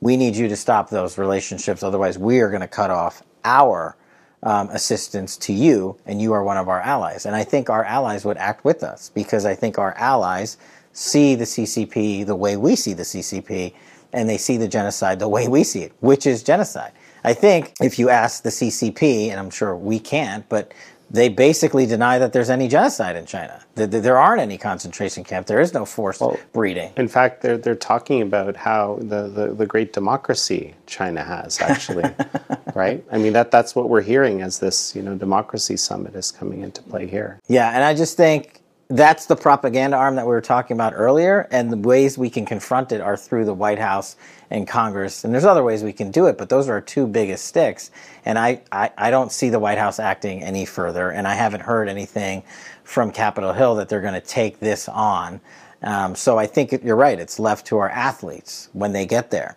We 0.00 0.16
need 0.16 0.36
you 0.36 0.48
to 0.48 0.56
stop 0.56 0.90
those 0.90 1.18
relationships, 1.18 1.82
otherwise, 1.82 2.18
we 2.18 2.40
are 2.40 2.48
going 2.48 2.62
to 2.62 2.68
cut 2.68 2.90
off 2.90 3.22
our 3.44 3.96
um, 4.42 4.68
assistance 4.70 5.36
to 5.36 5.52
you, 5.52 5.96
and 6.06 6.20
you 6.20 6.32
are 6.32 6.42
one 6.42 6.56
of 6.56 6.68
our 6.68 6.80
allies. 6.80 7.26
And 7.26 7.36
I 7.36 7.44
think 7.44 7.70
our 7.70 7.84
allies 7.84 8.24
would 8.24 8.36
act 8.36 8.64
with 8.64 8.82
us 8.82 9.10
because 9.10 9.44
I 9.44 9.54
think 9.54 9.78
our 9.78 9.94
allies 9.96 10.56
see 10.92 11.34
the 11.34 11.44
CCP 11.44 12.26
the 12.26 12.36
way 12.36 12.56
we 12.56 12.76
see 12.76 12.92
the 12.92 13.02
CCP 13.02 13.72
and 14.12 14.28
they 14.28 14.36
see 14.36 14.56
the 14.56 14.68
genocide 14.68 15.18
the 15.18 15.28
way 15.28 15.48
we 15.48 15.64
see 15.64 15.82
it, 15.82 15.92
which 16.00 16.26
is 16.26 16.42
genocide. 16.42 16.92
I 17.24 17.34
think 17.34 17.74
if 17.80 17.98
you 17.98 18.10
ask 18.10 18.42
the 18.42 18.50
CCP, 18.50 19.28
and 19.28 19.38
I'm 19.38 19.50
sure 19.50 19.76
we 19.76 19.98
can't, 19.98 20.46
but 20.48 20.74
they 21.12 21.28
basically 21.28 21.84
deny 21.84 22.18
that 22.18 22.32
there's 22.32 22.48
any 22.48 22.68
genocide 22.68 23.16
in 23.16 23.26
China. 23.26 23.62
That 23.74 23.90
there 23.90 24.16
aren't 24.16 24.40
any 24.40 24.56
concentration 24.56 25.24
camps. 25.24 25.46
There 25.46 25.60
is 25.60 25.74
no 25.74 25.84
forced 25.84 26.22
well, 26.22 26.38
breeding. 26.54 26.90
In 26.96 27.06
fact, 27.06 27.42
they're, 27.42 27.58
they're 27.58 27.74
talking 27.74 28.22
about 28.22 28.56
how 28.56 28.98
the, 29.00 29.28
the, 29.28 29.54
the 29.54 29.66
great 29.66 29.92
democracy 29.92 30.74
China 30.86 31.22
has, 31.22 31.60
actually, 31.60 32.10
right? 32.74 33.04
I 33.12 33.18
mean, 33.18 33.34
that, 33.34 33.50
that's 33.50 33.76
what 33.76 33.90
we're 33.90 34.02
hearing 34.02 34.40
as 34.40 34.58
this 34.58 34.96
you 34.96 35.02
know, 35.02 35.14
democracy 35.14 35.76
summit 35.76 36.14
is 36.14 36.30
coming 36.30 36.62
into 36.62 36.82
play 36.82 37.06
here. 37.06 37.38
Yeah, 37.46 37.70
and 37.70 37.84
I 37.84 37.94
just 37.94 38.16
think 38.16 38.61
that's 38.96 39.26
the 39.26 39.36
propaganda 39.36 39.96
arm 39.96 40.16
that 40.16 40.26
we 40.26 40.32
were 40.32 40.40
talking 40.40 40.76
about 40.76 40.92
earlier, 40.94 41.48
and 41.50 41.72
the 41.72 41.76
ways 41.76 42.18
we 42.18 42.28
can 42.28 42.44
confront 42.44 42.92
it 42.92 43.00
are 43.00 43.16
through 43.16 43.44
the 43.44 43.54
White 43.54 43.78
House 43.78 44.16
and 44.50 44.68
Congress. 44.68 45.24
And 45.24 45.32
there's 45.32 45.46
other 45.46 45.64
ways 45.64 45.82
we 45.82 45.92
can 45.92 46.10
do 46.10 46.26
it, 46.26 46.36
but 46.36 46.48
those 46.48 46.68
are 46.68 46.72
our 46.72 46.80
two 46.80 47.06
biggest 47.06 47.46
sticks. 47.46 47.90
And 48.24 48.38
I, 48.38 48.60
I, 48.70 48.90
I 48.98 49.10
don't 49.10 49.32
see 49.32 49.48
the 49.48 49.58
White 49.58 49.78
House 49.78 49.98
acting 49.98 50.42
any 50.42 50.66
further, 50.66 51.10
and 51.10 51.26
I 51.26 51.34
haven't 51.34 51.62
heard 51.62 51.88
anything 51.88 52.42
from 52.84 53.10
Capitol 53.10 53.52
Hill 53.52 53.76
that 53.76 53.88
they're 53.88 54.02
going 54.02 54.14
to 54.14 54.20
take 54.20 54.60
this 54.60 54.88
on. 54.88 55.40
Um, 55.82 56.14
so 56.14 56.38
I 56.38 56.46
think 56.46 56.72
you're 56.84 56.96
right. 56.96 57.18
It's 57.18 57.38
left 57.38 57.66
to 57.68 57.78
our 57.78 57.88
athletes 57.88 58.68
when 58.72 58.92
they 58.92 59.06
get 59.06 59.30
there. 59.30 59.56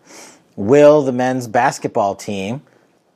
Will 0.55 1.01
the 1.03 1.11
men's 1.11 1.47
basketball 1.47 2.15
team, 2.15 2.61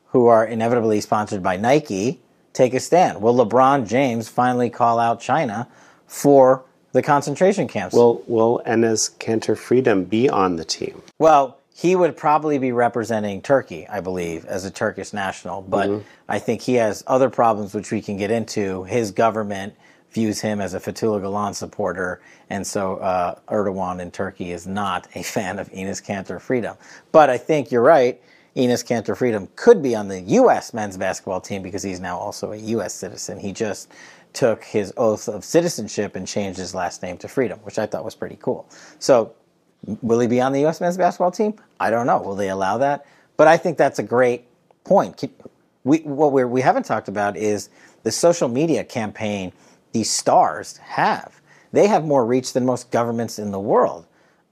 who 0.08 0.28
are 0.28 0.46
inevitably 0.46 1.00
sponsored 1.02 1.42
by 1.42 1.56
Nike, 1.56 2.20
take 2.52 2.74
a 2.74 2.80
stand? 2.80 3.22
Will 3.22 3.34
LeBron 3.34 3.88
James 3.88 4.28
finally 4.28 4.70
call 4.70 5.00
out 5.00 5.22
China? 5.22 5.68
For 6.10 6.64
the 6.92 7.02
concentration 7.02 7.68
camps. 7.68 7.96
Will 7.96 8.24
Will 8.28 8.62
Enes 8.66 9.16
Kanter 9.20 9.58
Freedom 9.58 10.04
be 10.04 10.28
on 10.28 10.58
the 10.58 10.66
team? 10.66 11.02
Well, 11.20 11.58
he 11.74 11.96
would 11.96 12.18
probably 12.18 12.58
be 12.58 12.74
representing 12.74 13.42
Turkey, 13.42 13.88
I 13.88 14.02
believe, 14.02 14.46
as 14.46 14.66
a 14.66 14.72
Turkish 14.72 15.14
national. 15.14 15.62
But 15.62 15.88
mm-hmm. 15.88 16.08
I 16.28 16.40
think 16.40 16.62
he 16.62 16.74
has 16.76 17.04
other 17.08 17.30
problems 17.30 17.74
which 17.74 17.92
we 17.92 18.02
can 18.02 18.18
get 18.18 18.32
into. 18.32 18.84
His 18.84 19.12
government 19.12 19.76
views 20.12 20.42
him 20.42 20.60
as 20.60 20.74
a 20.74 20.80
Fethullah 20.80 21.22
Gulen 21.22 21.54
supporter, 21.54 22.20
and 22.50 22.66
so 22.66 22.98
uh, 22.98 23.36
Erdogan 23.48 24.02
in 24.02 24.10
Turkey 24.10 24.52
is 24.52 24.66
not 24.66 25.08
a 25.14 25.24
fan 25.36 25.60
of 25.60 25.72
Enes 25.72 26.04
Kanter 26.04 26.42
Freedom. 26.42 26.76
But 27.12 27.30
I 27.30 27.38
think 27.38 27.72
you're 27.72 27.84
right. 27.84 28.20
Enes 28.56 28.84
Kanter 28.84 29.16
Freedom 29.16 29.48
could 29.56 29.82
be 29.84 29.96
on 29.96 30.08
the 30.08 30.20
U.S. 30.22 30.74
men's 30.74 30.98
basketball 30.98 31.40
team 31.40 31.62
because 31.62 31.84
he's 31.84 32.00
now 32.00 32.18
also 32.18 32.52
a 32.52 32.58
U.S. 32.58 32.94
citizen. 32.94 33.40
He 33.40 33.54
just 33.54 33.90
took 34.34 34.64
his 34.64 34.94
oath 34.98 35.28
of 35.28 35.44
citizenship 35.44 36.16
and 36.16 36.28
changed 36.28 36.60
his 36.60 36.76
last 36.76 37.02
name 37.02 37.18
to 37.18 37.28
Freedom, 37.28 37.60
which 37.64 37.80
I 37.80 37.86
thought 37.86 38.06
was 38.06 38.16
pretty 38.16 38.38
cool. 38.42 38.70
So, 39.00 39.34
will 40.02 40.20
he 40.20 40.28
be 40.28 40.42
on 40.42 40.52
the 40.52 40.62
U.S. 40.62 40.82
men's 40.82 40.98
basketball 40.98 41.32
team? 41.32 41.54
I 41.80 41.90
don't 41.90 42.06
know. 42.06 42.22
Will 42.22 42.36
they 42.36 42.50
allow 42.50 42.78
that? 42.78 43.06
But 43.38 43.48
I 43.48 43.58
think 43.58 43.78
that's 43.78 44.00
a 44.00 44.04
great 44.04 44.46
point. 44.84 45.24
We, 45.84 46.00
what 46.00 46.32
we're, 46.32 46.48
we 46.48 46.62
haven't 46.62 46.84
talked 46.84 47.08
about 47.08 47.38
is 47.38 47.70
the 48.04 48.12
social 48.12 48.50
media 48.50 48.84
campaign 48.84 49.54
these 49.92 50.10
stars 50.10 50.78
have. 50.78 51.42
They 51.72 51.88
have 51.88 52.04
more 52.06 52.26
reach 52.26 52.54
than 52.54 52.66
most 52.66 52.92
governments 52.92 53.40
in 53.40 53.52
the 53.52 53.60
world. 53.60 54.06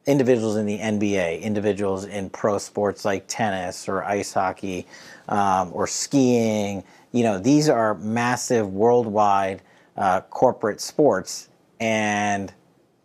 Individuals 0.05 0.55
in 0.55 0.65
the 0.65 0.79
NBA, 0.79 1.41
individuals 1.41 2.05
in 2.05 2.29
pro 2.29 2.57
sports 2.59 3.03
like 3.03 3.25
tennis 3.27 3.89
or 3.89 4.03
ice 4.03 4.33
hockey 4.33 4.87
um, 5.27 5.71
or 5.73 5.85
skiing. 5.85 6.83
You 7.11 7.23
know, 7.23 7.39
these 7.39 7.67
are 7.67 7.95
massive 7.95 8.73
worldwide 8.73 9.61
uh, 9.97 10.21
corporate 10.21 10.81
sports, 10.81 11.49
and 11.79 12.53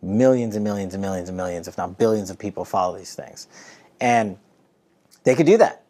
millions 0.01 0.55
and 0.55 0.63
millions 0.63 0.93
and 0.93 1.01
millions 1.01 1.29
and 1.29 1.37
millions, 1.37 1.67
if 1.67 1.77
not 1.77 1.97
billions, 1.97 2.29
of 2.29 2.39
people 2.39 2.65
follow 2.65 2.97
these 2.97 3.15
things. 3.15 3.47
And 4.01 4.37
They 5.23 5.35
could 5.35 5.45
do 5.45 5.57
that. 5.57 5.83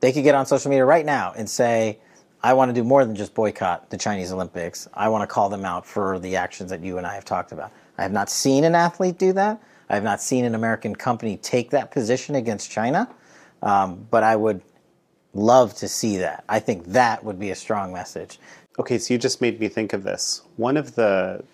They 0.00 0.12
could 0.12 0.24
get 0.24 0.34
on 0.34 0.46
social 0.46 0.70
media 0.70 0.84
right 0.84 1.04
now 1.06 1.34
and 1.36 1.48
say, 1.48 1.98
I 2.42 2.54
want 2.54 2.70
to 2.70 2.74
do 2.74 2.84
more 2.84 3.04
than 3.04 3.16
just 3.16 3.34
boycott 3.34 3.90
the 3.90 3.98
Chinese 3.98 4.32
Olympics. 4.32 4.88
I 4.94 5.08
want 5.10 5.22
to 5.22 5.26
call 5.26 5.50
them 5.50 5.64
out 5.64 5.86
for 5.86 6.18
the 6.18 6.36
actions 6.36 6.70
that 6.70 6.80
you 6.82 6.98
and 6.98 7.06
I 7.06 7.14
have 7.14 7.24
talked 7.24 7.52
about. 7.52 7.72
I 7.98 8.02
have 8.02 8.12
not 8.12 8.30
seen 8.30 8.64
an 8.64 8.74
athlete 8.74 9.18
do 9.18 9.34
that. 9.34 9.62
I 9.90 9.94
have 9.94 10.04
not 10.04 10.22
seen 10.22 10.44
an 10.46 10.54
American 10.54 10.94
company 10.94 11.36
take 11.36 11.70
that 11.70 11.90
position 11.90 12.34
against 12.36 12.70
China, 12.70 13.08
um, 13.62 14.06
but 14.10 14.22
I 14.22 14.36
would 14.36 14.62
love 15.34 15.74
to 15.76 15.88
see 15.88 16.18
that. 16.18 16.44
I 16.48 16.60
think 16.60 16.86
that 16.86 17.24
would 17.24 17.38
be 17.38 17.50
a 17.50 17.54
strong 17.54 17.92
message. 17.92 18.38
Okay, 18.80 18.96
so 18.96 19.12
you 19.12 19.18
just 19.18 19.42
made 19.42 19.60
me 19.60 19.68
think 19.68 19.92
of 19.92 20.04
this. 20.04 20.40
One 20.56 20.78
of 20.78 20.94
the 20.94 21.44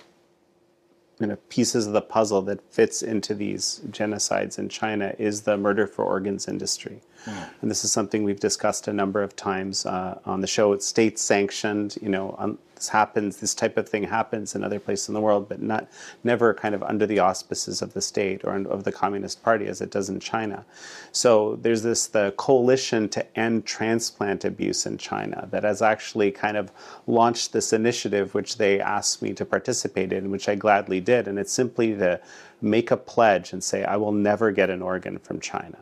you 1.19 1.27
know, 1.27 1.37
pieces 1.49 1.85
of 1.85 1.93
the 1.93 2.01
puzzle 2.01 2.41
that 2.43 2.61
fits 2.73 3.03
into 3.03 3.35
these 3.35 3.81
genocides 3.91 4.61
in 4.61 4.69
China 4.69 5.13
is 5.19 5.43
the 5.43 5.57
murder 5.57 5.89
for 5.89 6.05
organs 6.05 6.47
industry. 6.47 7.01
Mm. 7.25 7.49
And 7.63 7.71
this 7.71 7.85
is 7.85 7.91
something 7.91 8.23
we've 8.23 8.39
discussed 8.39 8.87
a 8.87 8.93
number 8.93 9.25
of 9.25 9.35
times 9.35 9.85
uh, 9.87 10.21
on 10.25 10.41
the 10.41 10.47
show. 10.47 10.73
It's 10.73 10.87
state 10.87 11.19
sanctioned, 11.19 11.99
you 12.01 12.11
know, 12.11 12.37
this 12.77 12.89
happens, 12.89 13.39
this 13.39 13.55
type 13.55 13.77
of 13.77 13.89
thing 13.89 14.05
happens 14.05 14.55
in 14.55 14.63
other 14.63 14.79
places 14.79 15.09
in 15.09 15.15
the 15.15 15.21
world, 15.21 15.49
but 15.49 15.61
not 15.61 15.89
never 16.23 16.55
kind 16.55 16.75
of 16.75 16.83
under 16.83 17.07
the 17.07 17.19
auspices 17.19 17.83
of 17.83 17.95
the 17.95 18.01
state 18.01 18.45
or 18.45 18.55
of 18.55 18.85
the 18.85 18.93
Communist 18.93 19.43
Party 19.43 19.67
as 19.67 19.81
it 19.81 19.91
does 19.91 20.09
in 20.09 20.21
China. 20.21 20.65
So 21.13 21.57
there's 21.57 21.83
this 21.83 22.07
the 22.07 22.35
coalition 22.37 23.09
to 23.11 23.39
end 23.39 23.65
transplant 23.65 24.45
abuse 24.45 24.87
in 24.87 24.99
China 24.99 25.49
that 25.51 25.65
has 25.65 25.83
actually 25.83 26.31
kind 26.31 26.57
of 26.57 26.71
launched 27.07 27.53
this 27.53 27.73
initiative, 27.73 28.35
which 28.35 28.59
they 28.59 28.81
asked 28.81 29.23
me 29.23 29.33
to 29.35 29.45
participate 29.45 30.13
in, 30.13 30.31
which 30.31 30.49
I 30.49 30.55
gladly 30.55 31.01
did, 31.01 31.27
and 31.27 31.39
it's 31.39 31.53
simply 31.53 31.97
to 31.97 32.21
make 32.61 32.91
a 32.91 32.97
pledge 32.97 33.53
and 33.53 33.63
say, 33.63 33.85
I 33.85 33.97
will 33.97 34.13
never 34.13 34.53
get 34.53 34.71
an 34.71 34.83
organ 34.83 35.19
from 35.19 35.41
China. 35.41 35.79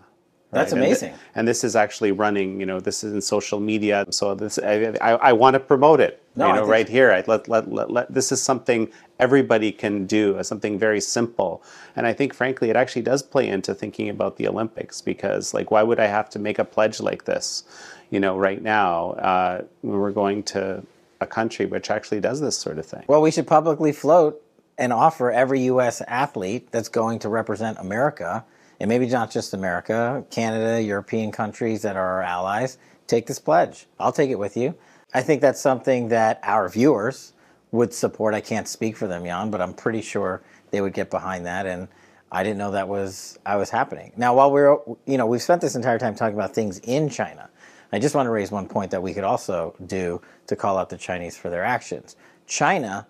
That's 0.55 0.73
amazing. 0.73 1.11
And, 1.11 1.19
th- 1.19 1.31
and, 1.35 1.49
this 1.49 1.65
is 1.65 1.77
actually 1.77 2.13
running. 2.13 2.61
You 2.61 2.67
know, 2.67 2.81
this 2.81 3.05
is 3.05 3.13
in 3.13 3.21
social 3.21 3.61
media. 3.61 4.07
So 4.11 4.35
this, 4.35 4.59
I, 4.59 4.95
I, 5.01 5.11
I 5.13 5.33
want 5.33 5.55
to 5.55 5.61
promote 5.61 6.01
it. 6.01 6.23
No, 6.37 6.49
you 6.49 6.55
know, 6.55 6.67
right 6.67 6.89
here. 6.89 7.13
I 7.13 7.23
let, 7.27 7.49
let, 7.49 7.71
let, 7.71 7.91
let, 7.91 8.13
this 8.13 8.33
is 8.33 8.43
something 8.43 8.91
everybody 9.19 9.71
can 9.71 10.07
do. 10.07 10.43
Something 10.43 10.79
very 10.79 11.01
simple. 11.01 11.63
And 11.97 12.07
I 12.07 12.13
think, 12.13 12.35
frankly, 12.35 12.71
it 12.71 12.77
actually 12.77 13.03
does 13.03 13.23
play 13.23 13.49
into 13.49 13.75
thinking 13.75 14.09
about 14.09 14.37
the 14.37 14.49
Olympics 14.49 15.01
because, 15.01 15.55
like, 15.55 15.71
why 15.71 15.83
would 15.83 16.01
I 16.01 16.07
have 16.07 16.29
to 16.31 16.39
make 16.39 16.59
a 16.59 16.65
pledge 16.65 17.01
like 17.01 17.25
this? 17.25 17.65
You 18.11 18.21
know, 18.21 18.37
right 18.37 18.63
now 18.63 19.13
uh, 19.13 19.63
when 19.83 19.99
we're 19.99 20.13
going 20.13 20.43
to 20.45 20.85
a 21.21 21.27
country 21.27 21.67
which 21.67 21.91
actually 21.91 22.21
does 22.21 22.41
this 22.41 22.57
sort 22.57 22.79
of 22.79 22.87
thing. 22.87 23.05
Well, 23.09 23.23
we 23.23 23.31
should 23.31 23.47
publicly 23.47 23.93
float 23.93 24.41
and 24.79 24.93
offer 24.93 25.31
every 25.31 25.63
U.S. 25.63 26.03
athlete 26.07 26.71
that's 26.71 26.89
going 26.89 27.19
to 27.21 27.29
represent 27.29 27.79
America 27.79 28.45
and 28.81 28.89
maybe 28.89 29.07
not 29.07 29.31
just 29.31 29.55
America, 29.55 30.25
Canada, 30.31 30.83
European 30.83 31.31
countries 31.33 31.83
that 31.83 31.97
are 31.97 32.15
our 32.15 32.23
allies, 32.23 32.79
take 33.07 33.27
this 33.27 33.39
pledge. 33.39 33.87
I'll 33.99 34.13
take 34.13 34.31
it 34.31 34.39
with 34.39 34.57
you. 34.57 34.75
I 35.13 35.23
think 35.23 35.41
that's 35.41 35.61
something 35.61 36.09
that 36.09 36.41
our 36.43 36.69
viewers 36.69 37.33
would 37.71 37.93
support. 37.93 38.35
I 38.35 38.41
can't 38.41 38.69
speak 38.69 38.97
for 38.97 39.07
them, 39.07 39.25
Jan, 39.25 39.51
but 39.51 39.61
I'm 39.61 39.75
pretty 39.75 40.03
sure 40.03 40.43
they 40.71 40.81
would 40.81 40.93
get 40.93 41.11
behind 41.11 41.47
that. 41.47 41.67
And 41.67 41.89
I 42.33 42.43
didn't 42.43 42.59
know 42.59 42.73
that 42.73 42.89
was 42.89 43.39
I 43.47 43.57
was 43.57 43.71
happening. 43.71 44.13
Now, 44.17 44.35
while 44.35 44.51
we're 44.51 44.77
you 45.07 45.19
know 45.19 45.27
we've 45.27 45.43
spent 45.43 45.61
this 45.61 45.77
entire 45.77 45.99
time 45.99 46.15
talking 46.15 46.35
about 46.35 46.55
things 46.55 46.81
in 46.81 47.09
China, 47.09 47.49
I 47.93 48.01
just 48.01 48.15
want 48.15 48.27
to 48.27 48.31
raise 48.31 48.51
one 48.51 48.67
point 48.67 48.91
that 48.91 49.03
we 49.03 49.15
could 49.15 49.23
also 49.23 49.75
do 49.87 50.21
to 50.49 50.57
call 50.57 50.79
out 50.79 50.91
the 50.91 50.99
Chinese 50.99 51.37
for 51.37 51.49
their 51.49 51.65
actions. 51.65 52.17
China 52.47 53.07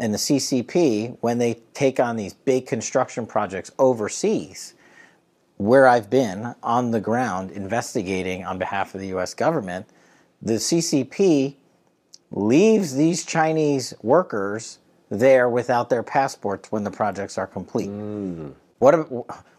and 0.00 0.12
the 0.12 0.18
CCP, 0.18 1.16
when 1.20 1.38
they 1.38 1.54
take 1.72 2.00
on 2.00 2.16
these 2.16 2.34
big 2.34 2.66
construction 2.66 3.26
projects 3.26 3.70
overseas, 3.78 4.74
where 5.56 5.86
I've 5.86 6.10
been 6.10 6.54
on 6.62 6.90
the 6.90 7.00
ground 7.00 7.50
investigating 7.50 8.44
on 8.44 8.58
behalf 8.58 8.94
of 8.94 9.00
the 9.00 9.08
US 9.08 9.34
government, 9.34 9.86
the 10.42 10.54
CCP 10.54 11.54
leaves 12.30 12.94
these 12.94 13.24
Chinese 13.24 13.94
workers 14.02 14.78
there 15.10 15.48
without 15.48 15.88
their 15.88 16.02
passports 16.02 16.72
when 16.72 16.84
the 16.84 16.90
projects 16.90 17.38
are 17.38 17.46
complete. 17.46 17.88
Mm. 17.88 18.54
What, 18.78 18.94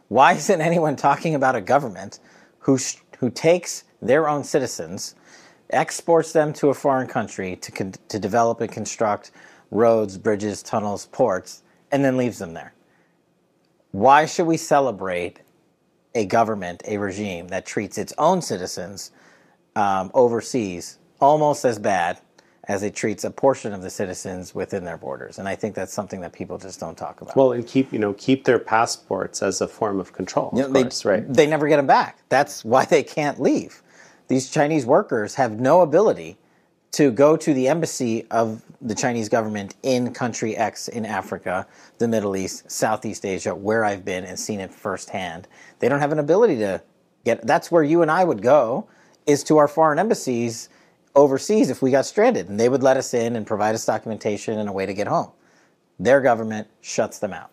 why 0.09 0.33
isn't 0.33 0.61
anyone 0.61 0.95
talking 0.95 1.35
about 1.35 1.55
a 1.55 1.61
government 1.61 2.19
who, 2.59 2.77
who 3.19 3.29
takes 3.29 3.85
their 4.01 4.27
own 4.27 4.43
citizens, 4.43 5.15
exports 5.69 6.33
them 6.33 6.53
to 6.53 6.69
a 6.69 6.73
foreign 6.73 7.07
country 7.07 7.55
to, 7.55 7.91
to 7.91 8.19
develop 8.19 8.61
and 8.61 8.71
construct 8.71 9.31
roads, 9.71 10.17
bridges, 10.17 10.61
tunnels, 10.61 11.07
ports, 11.07 11.63
and 11.91 12.03
then 12.03 12.17
leaves 12.17 12.39
them 12.39 12.53
there? 12.53 12.73
Why 13.91 14.25
should 14.25 14.45
we 14.45 14.57
celebrate 14.57 15.39
a 16.15 16.25
government, 16.25 16.81
a 16.85 16.97
regime 16.97 17.49
that 17.49 17.65
treats 17.65 17.97
its 17.97 18.13
own 18.17 18.41
citizens 18.41 19.11
um, 19.75 20.09
overseas 20.13 20.97
almost 21.19 21.65
as 21.65 21.77
bad 21.77 22.19
as 22.67 22.81
it 22.81 22.95
treats 22.95 23.23
a 23.23 23.29
portion 23.29 23.73
of 23.73 23.81
the 23.81 23.89
citizens 23.89 24.55
within 24.55 24.83
their 24.83 24.97
borders. 24.97 25.37
And 25.37 25.47
I 25.47 25.55
think 25.55 25.75
that's 25.75 25.93
something 25.93 26.21
that 26.21 26.33
people 26.33 26.57
just 26.57 26.79
don't 26.79 26.97
talk 26.97 27.21
about. 27.21 27.35
Well, 27.35 27.51
and 27.51 27.67
keep 27.67 27.93
you 27.93 27.99
know 27.99 28.13
keep 28.13 28.45
their 28.45 28.59
passports 28.59 29.43
as 29.43 29.61
a 29.61 29.67
form 29.67 29.99
of 29.99 30.13
control. 30.13 30.49
You 30.53 30.61
know, 30.61 30.67
of 30.67 30.73
they, 30.73 30.81
course, 30.83 31.05
right? 31.05 31.31
They 31.31 31.45
never 31.45 31.67
get 31.67 31.77
them 31.77 31.87
back. 31.87 32.19
That's 32.29 32.65
why 32.65 32.85
they 32.85 33.03
can't 33.03 33.39
leave. 33.39 33.83
These 34.27 34.49
Chinese 34.49 34.85
workers 34.85 35.35
have 35.35 35.59
no 35.59 35.81
ability 35.81 36.37
to 36.95 37.11
go 37.11 37.35
to 37.35 37.53
the 37.53 37.67
embassy 37.67 38.25
of 38.31 38.63
the 38.81 38.95
Chinese 38.95 39.27
government 39.27 39.75
in 39.83 40.13
country 40.13 40.55
X 40.55 40.87
in 40.87 41.05
Africa, 41.05 41.67
the 41.97 42.07
Middle 42.07 42.37
East, 42.37 42.71
Southeast 42.71 43.25
Asia, 43.25 43.53
where 43.53 43.83
I've 43.83 44.05
been 44.05 44.23
and 44.23 44.39
seen 44.39 44.61
it 44.61 44.71
firsthand. 44.71 45.45
They 45.79 45.89
don't 45.89 45.99
have 45.99 46.13
an 46.13 46.19
ability 46.19 46.55
to 46.59 46.81
get. 47.25 47.45
That's 47.45 47.69
where 47.69 47.83
you 47.83 48.01
and 48.01 48.09
I 48.09 48.23
would 48.23 48.41
go, 48.41 48.87
is 49.27 49.43
to 49.43 49.57
our 49.57 49.67
foreign 49.67 49.99
embassies 49.99 50.69
overseas 51.15 51.69
if 51.69 51.81
we 51.81 51.91
got 51.91 52.05
stranded, 52.05 52.47
and 52.47 52.57
they 52.57 52.69
would 52.69 52.81
let 52.81 52.95
us 52.95 53.13
in 53.13 53.35
and 53.35 53.45
provide 53.45 53.75
us 53.75 53.85
documentation 53.85 54.57
and 54.57 54.69
a 54.69 54.71
way 54.71 54.85
to 54.85 54.93
get 54.93 55.07
home. 55.07 55.31
Their 55.99 56.21
government 56.21 56.69
shuts 56.79 57.19
them 57.19 57.33
out. 57.33 57.51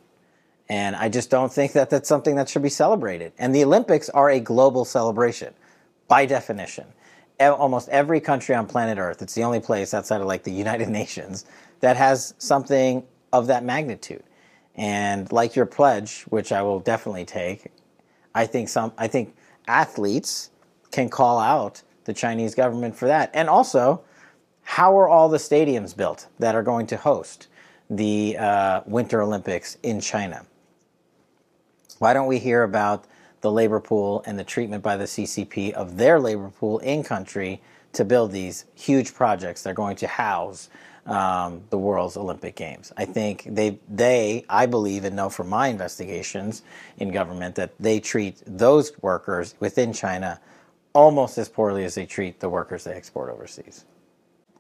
And 0.68 0.94
I 0.94 1.08
just 1.08 1.30
don't 1.30 1.52
think 1.52 1.72
that 1.72 1.90
that's 1.90 2.08
something 2.08 2.36
that 2.36 2.48
should 2.48 2.62
be 2.62 2.68
celebrated. 2.68 3.32
And 3.38 3.52
the 3.52 3.64
Olympics 3.64 4.08
are 4.10 4.30
a 4.30 4.38
global 4.38 4.84
celebration 4.84 5.52
by 6.06 6.26
definition 6.26 6.86
almost 7.40 7.88
every 7.88 8.20
country 8.20 8.54
on 8.54 8.66
planet 8.66 8.98
Earth, 8.98 9.22
it's 9.22 9.34
the 9.34 9.44
only 9.44 9.60
place 9.60 9.94
outside 9.94 10.20
of 10.20 10.26
like 10.26 10.42
the 10.42 10.52
United 10.52 10.88
Nations 11.00 11.44
that 11.80 11.96
has 11.96 12.34
something 12.38 13.04
of 13.32 13.46
that 13.48 13.64
magnitude. 13.64 14.22
And 14.74 15.30
like 15.32 15.54
your 15.54 15.66
pledge, 15.66 16.22
which 16.24 16.52
I 16.52 16.62
will 16.62 16.80
definitely 16.80 17.24
take, 17.24 17.66
I 18.34 18.46
think 18.46 18.68
some 18.68 18.92
I 18.96 19.06
think 19.08 19.34
athletes 19.66 20.50
can 20.90 21.08
call 21.08 21.38
out 21.38 21.82
the 22.04 22.12
Chinese 22.12 22.54
government 22.54 22.96
for 22.96 23.06
that. 23.06 23.30
And 23.34 23.48
also, 23.48 24.02
how 24.62 24.96
are 24.98 25.08
all 25.08 25.28
the 25.28 25.38
stadiums 25.38 25.96
built 25.96 26.28
that 26.38 26.54
are 26.54 26.62
going 26.62 26.86
to 26.88 26.96
host 26.96 27.48
the 27.90 28.36
uh, 28.38 28.80
Winter 28.86 29.22
Olympics 29.22 29.76
in 29.82 30.00
China? 30.00 30.46
Why 31.98 32.12
don't 32.14 32.26
we 32.26 32.38
hear 32.38 32.62
about 32.62 33.04
the 33.42 33.52
labor 33.52 33.80
pool 33.80 34.22
and 34.26 34.38
the 34.38 34.44
treatment 34.44 34.82
by 34.82 34.96
the 34.96 35.04
CCP 35.04 35.72
of 35.72 35.96
their 35.96 36.18
labor 36.18 36.48
pool 36.48 36.78
in 36.78 37.04
country 37.04 37.60
to 37.92 38.04
build 38.04 38.32
these 38.32 38.64
huge 38.74 39.14
projects. 39.14 39.62
They're 39.62 39.74
going 39.74 39.96
to 39.96 40.06
house 40.06 40.70
um, 41.04 41.62
the 41.70 41.78
world's 41.78 42.16
Olympic 42.16 42.54
Games. 42.54 42.92
I 42.96 43.04
think 43.04 43.44
they, 43.46 43.78
they, 43.88 44.44
I 44.48 44.66
believe 44.66 45.04
and 45.04 45.16
know 45.16 45.28
from 45.28 45.48
my 45.48 45.68
investigations 45.68 46.62
in 46.96 47.10
government 47.10 47.56
that 47.56 47.72
they 47.78 48.00
treat 48.00 48.40
those 48.46 48.92
workers 49.02 49.54
within 49.60 49.92
China 49.92 50.40
almost 50.92 51.38
as 51.38 51.48
poorly 51.48 51.84
as 51.84 51.96
they 51.96 52.06
treat 52.06 52.40
the 52.40 52.48
workers 52.48 52.84
they 52.84 52.92
export 52.92 53.30
overseas. 53.30 53.84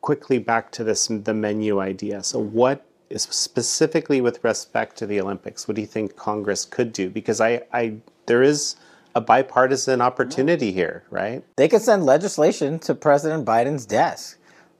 Quickly 0.00 0.38
back 0.38 0.72
to 0.72 0.82
this 0.82 1.06
the 1.06 1.34
menu 1.34 1.80
idea. 1.80 2.22
So 2.24 2.40
what 2.40 2.84
specifically 3.16 4.20
with 4.20 4.42
respect 4.44 4.96
to 4.98 5.06
the 5.06 5.20
Olympics, 5.20 5.68
what 5.68 5.74
do 5.74 5.80
you 5.80 5.86
think 5.86 6.16
Congress 6.16 6.64
could 6.64 6.92
do? 6.92 7.10
Because 7.10 7.40
I, 7.40 7.62
I 7.72 7.96
there 8.26 8.42
is 8.42 8.76
a 9.14 9.20
bipartisan 9.20 10.00
opportunity 10.00 10.72
here, 10.72 11.04
right? 11.10 11.44
They 11.56 11.68
could 11.68 11.82
send 11.82 12.04
legislation 12.04 12.78
to 12.80 12.94
President 12.94 13.44
Biden's 13.44 13.84
desk, 13.84 14.38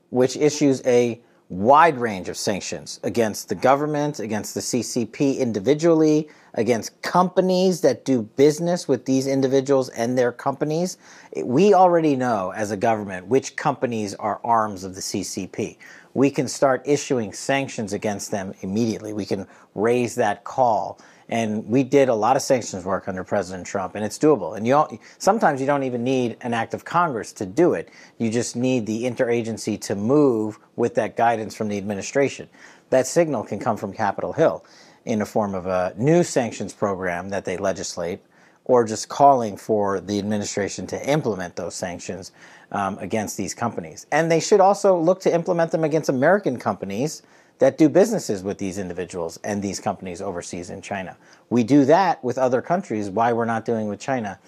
which 0.09 0.35
issues 0.35 0.81
a 0.85 1.21
wide 1.49 1.97
range 1.99 2.29
of 2.29 2.37
sanctions 2.37 2.99
against 3.03 3.47
the 3.47 3.55
government, 3.55 4.19
against 4.19 4.55
the 4.55 4.59
CCP 4.59 5.37
individually, 5.37 6.27
against 6.55 6.99
companies 7.03 7.81
that 7.81 8.05
do 8.05 8.23
business 8.23 8.87
with 8.87 9.05
these 9.05 9.27
individuals 9.27 9.89
and 9.89 10.17
their 10.17 10.31
companies. 10.31 10.97
We 11.43 11.73
already 11.75 12.15
know 12.15 12.51
as 12.55 12.71
a 12.71 12.77
government 12.77 13.27
which 13.27 13.55
companies 13.55 14.15
are 14.15 14.39
arms 14.43 14.83
of 14.83 14.95
the 14.95 15.01
CCP. 15.01 15.77
We 16.13 16.29
can 16.29 16.47
start 16.47 16.83
issuing 16.85 17.33
sanctions 17.33 17.93
against 17.93 18.31
them 18.31 18.53
immediately. 18.61 19.13
We 19.13 19.25
can 19.25 19.47
raise 19.73 20.15
that 20.15 20.43
call 20.43 20.99
and 21.29 21.67
we 21.67 21.83
did 21.83 22.09
a 22.09 22.15
lot 22.15 22.35
of 22.35 22.41
sanctions 22.41 22.85
work 22.85 23.07
under 23.07 23.23
President 23.23 23.65
Trump, 23.65 23.95
and 23.95 24.03
it's 24.03 24.19
doable. 24.19 24.55
And 24.55 24.67
you 24.67 24.99
sometimes 25.17 25.61
you 25.61 25.67
don't 25.67 25.83
even 25.83 26.03
need 26.03 26.37
an 26.41 26.53
act 26.53 26.73
of 26.73 26.85
Congress 26.85 27.31
to 27.33 27.45
do 27.45 27.73
it. 27.73 27.89
You 28.17 28.29
just 28.29 28.55
need 28.55 28.85
the 28.85 29.03
interagency 29.03 29.79
to 29.81 29.95
move 29.95 30.59
with 30.75 30.95
that 30.95 31.15
guidance 31.15 31.55
from 31.55 31.69
the 31.69 31.77
administration. 31.77 32.49
That 32.89 33.07
signal 33.07 33.43
can 33.43 33.59
come 33.59 33.77
from 33.77 33.93
Capitol 33.93 34.33
Hill 34.33 34.65
in 35.05 35.19
the 35.19 35.25
form 35.25 35.55
of 35.55 35.65
a 35.65 35.93
new 35.97 36.23
sanctions 36.23 36.73
program 36.73 37.29
that 37.29 37.45
they 37.45 37.57
legislate, 37.57 38.19
or 38.65 38.85
just 38.85 39.09
calling 39.09 39.57
for 39.57 39.99
the 39.99 40.17
administration 40.17 40.87
to 40.87 41.09
implement 41.09 41.55
those 41.55 41.75
sanctions 41.75 42.31
um, 42.71 42.97
against 42.99 43.37
these 43.37 43.53
companies. 43.53 44.05
And 44.11 44.31
they 44.31 44.39
should 44.39 44.61
also 44.61 44.97
look 44.97 45.19
to 45.21 45.33
implement 45.33 45.71
them 45.71 45.83
against 45.83 46.09
American 46.09 46.57
companies 46.57 47.23
that 47.59 47.77
do 47.77 47.87
businesses 47.87 48.41
with 48.43 48.57
these 48.57 48.77
individuals 48.77 49.39
and 49.43 49.61
these 49.61 49.79
companies 49.79 50.21
overseas 50.21 50.69
in 50.69 50.81
China. 50.81 51.17
We 51.49 51.63
do 51.63 51.85
that 51.85 52.23
with 52.23 52.37
other 52.37 52.61
countries. 52.61 53.09
Why 53.09 53.33
we're 53.33 53.45
not 53.45 53.65
doing 53.65 53.87
with 53.87 53.99
China 53.99 54.39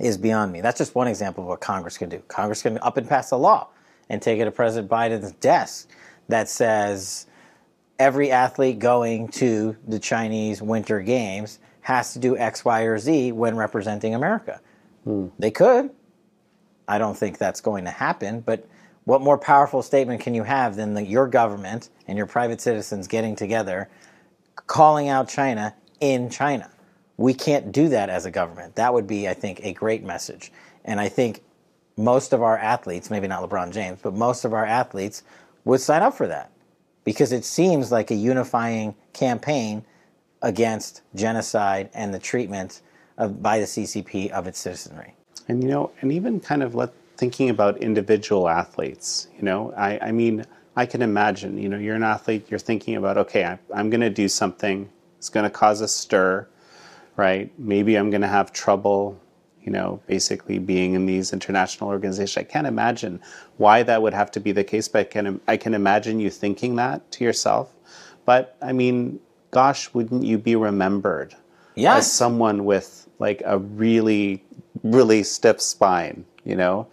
is 0.00 0.16
beyond 0.18 0.52
me. 0.52 0.60
That's 0.60 0.78
just 0.78 0.94
one 0.94 1.08
example 1.08 1.44
of 1.44 1.48
what 1.48 1.60
Congress 1.60 1.98
can 1.98 2.08
do. 2.08 2.18
Congress 2.28 2.62
can 2.62 2.78
up 2.78 2.96
and 2.96 3.08
pass 3.08 3.30
a 3.30 3.36
law 3.36 3.68
and 4.08 4.20
take 4.20 4.40
it 4.40 4.44
to 4.44 4.50
President 4.50 4.90
Biden's 4.90 5.32
desk 5.32 5.88
that 6.28 6.48
says 6.48 7.26
every 7.98 8.30
athlete 8.30 8.78
going 8.78 9.28
to 9.28 9.76
the 9.86 9.98
Chinese 9.98 10.62
Winter 10.62 11.00
Games 11.00 11.58
has 11.90 12.12
to 12.12 12.20
do 12.20 12.36
X, 12.36 12.64
Y, 12.64 12.82
or 12.82 12.98
Z 12.98 13.32
when 13.32 13.56
representing 13.56 14.14
America. 14.14 14.60
Hmm. 15.02 15.26
They 15.40 15.50
could. 15.50 15.90
I 16.86 16.98
don't 16.98 17.16
think 17.16 17.38
that's 17.38 17.60
going 17.60 17.84
to 17.84 17.90
happen, 17.90 18.40
but 18.40 18.68
what 19.04 19.20
more 19.22 19.36
powerful 19.36 19.82
statement 19.82 20.20
can 20.20 20.34
you 20.34 20.44
have 20.44 20.76
than 20.76 20.94
the, 20.94 21.04
your 21.04 21.26
government 21.26 21.88
and 22.06 22.16
your 22.16 22.26
private 22.26 22.60
citizens 22.60 23.08
getting 23.08 23.34
together, 23.34 23.88
calling 24.66 25.08
out 25.08 25.28
China 25.28 25.74
in 26.00 26.30
China? 26.30 26.70
We 27.16 27.34
can't 27.34 27.72
do 27.72 27.88
that 27.88 28.08
as 28.08 28.24
a 28.24 28.30
government. 28.30 28.76
That 28.76 28.94
would 28.94 29.08
be, 29.08 29.28
I 29.28 29.34
think, 29.34 29.60
a 29.64 29.72
great 29.72 30.04
message. 30.04 30.52
And 30.84 31.00
I 31.00 31.08
think 31.08 31.42
most 31.96 32.32
of 32.32 32.40
our 32.40 32.56
athletes, 32.56 33.10
maybe 33.10 33.26
not 33.26 33.42
LeBron 33.48 33.72
James, 33.72 33.98
but 34.00 34.14
most 34.14 34.44
of 34.44 34.52
our 34.52 34.64
athletes 34.64 35.24
would 35.64 35.80
sign 35.80 36.02
up 36.02 36.14
for 36.14 36.28
that 36.28 36.52
because 37.02 37.32
it 37.32 37.44
seems 37.44 37.90
like 37.90 38.12
a 38.12 38.14
unifying 38.14 38.94
campaign 39.12 39.84
against 40.42 41.02
genocide 41.14 41.90
and 41.94 42.12
the 42.14 42.18
treatment 42.18 42.82
of, 43.18 43.42
by 43.42 43.58
the 43.58 43.66
CCP 43.66 44.30
of 44.30 44.46
its 44.46 44.58
citizenry. 44.58 45.14
And 45.48 45.62
you 45.62 45.68
know, 45.68 45.90
and 46.00 46.12
even 46.12 46.40
kind 46.40 46.62
of 46.62 46.74
let 46.74 46.92
thinking 47.16 47.50
about 47.50 47.78
individual 47.78 48.48
athletes. 48.48 49.28
You 49.36 49.42
know, 49.42 49.74
I, 49.76 49.98
I 49.98 50.12
mean, 50.12 50.44
I 50.76 50.86
can 50.86 51.02
imagine. 51.02 51.58
You 51.58 51.68
know, 51.68 51.76
you're 51.76 51.96
an 51.96 52.02
athlete. 52.02 52.46
You're 52.50 52.58
thinking 52.58 52.96
about, 52.96 53.18
okay, 53.18 53.44
I, 53.44 53.58
I'm 53.74 53.90
going 53.90 54.00
to 54.00 54.10
do 54.10 54.28
something. 54.28 54.88
It's 55.18 55.28
going 55.28 55.44
to 55.44 55.50
cause 55.50 55.82
a 55.82 55.88
stir, 55.88 56.46
right? 57.16 57.52
Maybe 57.58 57.96
I'm 57.96 58.08
going 58.10 58.22
to 58.22 58.28
have 58.28 58.52
trouble 58.52 59.20
you 59.62 59.70
know, 59.70 60.00
basically 60.06 60.58
being 60.58 60.94
in 60.94 61.06
these 61.06 61.32
international 61.32 61.90
organizations. 61.90 62.36
I 62.38 62.44
can't 62.44 62.66
imagine 62.66 63.20
why 63.58 63.82
that 63.82 64.00
would 64.00 64.14
have 64.14 64.30
to 64.32 64.40
be 64.40 64.52
the 64.52 64.64
case, 64.64 64.88
but 64.88 65.00
I 65.00 65.04
can, 65.04 65.40
I 65.46 65.56
can 65.56 65.74
imagine 65.74 66.18
you 66.18 66.30
thinking 66.30 66.76
that 66.76 67.10
to 67.12 67.24
yourself. 67.24 67.72
But 68.24 68.56
I 68.62 68.72
mean, 68.72 69.20
gosh, 69.50 69.92
wouldn't 69.94 70.24
you 70.24 70.38
be 70.38 70.56
remembered 70.56 71.34
yes. 71.74 71.98
as 71.98 72.12
someone 72.12 72.64
with 72.64 73.08
like 73.18 73.42
a 73.44 73.58
really, 73.58 74.44
really 74.82 75.22
stiff 75.22 75.60
spine, 75.60 76.24
you 76.44 76.56
know, 76.56 76.86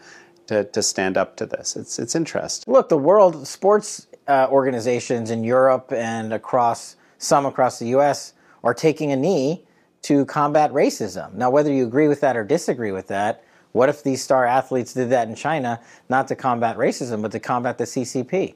to, 0.47 0.63
to 0.65 0.81
stand 0.81 1.17
up 1.17 1.35
to 1.37 1.45
this? 1.45 1.75
It's, 1.75 1.99
it's 1.99 2.15
interesting. 2.15 2.71
Look, 2.71 2.89
the 2.89 2.97
world 2.97 3.47
sports 3.47 4.07
uh, 4.27 4.47
organizations 4.49 5.31
in 5.31 5.43
Europe 5.43 5.91
and 5.91 6.33
across 6.33 6.95
some 7.17 7.45
across 7.45 7.79
the 7.79 7.87
U.S. 7.87 8.33
are 8.63 8.73
taking 8.73 9.11
a 9.11 9.15
knee 9.15 9.63
to 10.03 10.25
combat 10.25 10.71
racism. 10.71 11.33
Now, 11.33 11.49
whether 11.49 11.73
you 11.73 11.85
agree 11.85 12.07
with 12.07 12.21
that 12.21 12.37
or 12.37 12.43
disagree 12.43 12.91
with 12.91 13.07
that, 13.07 13.43
what 13.71 13.89
if 13.89 14.03
these 14.03 14.23
star 14.23 14.45
athletes 14.45 14.93
did 14.93 15.09
that 15.09 15.27
in 15.27 15.35
China, 15.35 15.79
not 16.09 16.27
to 16.29 16.35
combat 16.35 16.77
racism, 16.77 17.21
but 17.21 17.31
to 17.31 17.39
combat 17.39 17.77
the 17.77 17.83
CCP? 17.83 18.55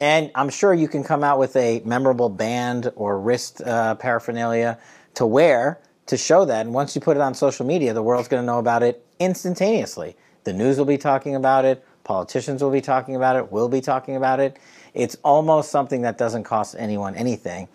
And 0.00 0.30
I'm 0.34 0.48
sure 0.48 0.72
you 0.72 0.88
can 0.88 1.04
come 1.04 1.22
out 1.22 1.38
with 1.38 1.54
a 1.56 1.82
memorable 1.84 2.30
band 2.30 2.90
or 2.96 3.20
wrist 3.20 3.60
uh, 3.60 3.94
paraphernalia 3.96 4.78
to 5.14 5.26
wear 5.26 5.80
to 6.06 6.16
show 6.16 6.44
that. 6.46 6.64
And 6.64 6.74
once 6.74 6.94
you 6.94 7.00
put 7.00 7.16
it 7.16 7.20
on 7.20 7.34
social 7.34 7.66
media, 7.66 7.92
the 7.92 8.02
world's 8.02 8.26
going 8.26 8.42
to 8.42 8.46
know 8.46 8.58
about 8.58 8.82
it 8.82 9.04
instantaneously. 9.18 10.16
The 10.44 10.54
news 10.54 10.78
will 10.78 10.86
be 10.86 10.96
talking 10.96 11.36
about 11.36 11.66
it, 11.66 11.84
politicians 12.02 12.62
will 12.62 12.70
be 12.70 12.80
talking 12.80 13.14
about 13.14 13.36
it, 13.36 13.52
we'll 13.52 13.68
be 13.68 13.82
talking 13.82 14.16
about 14.16 14.40
it. 14.40 14.58
It's 14.94 15.16
almost 15.22 15.70
something 15.70 16.00
that 16.02 16.16
doesn't 16.16 16.44
cost 16.44 16.74
anyone 16.78 17.14
anything. 17.14 17.68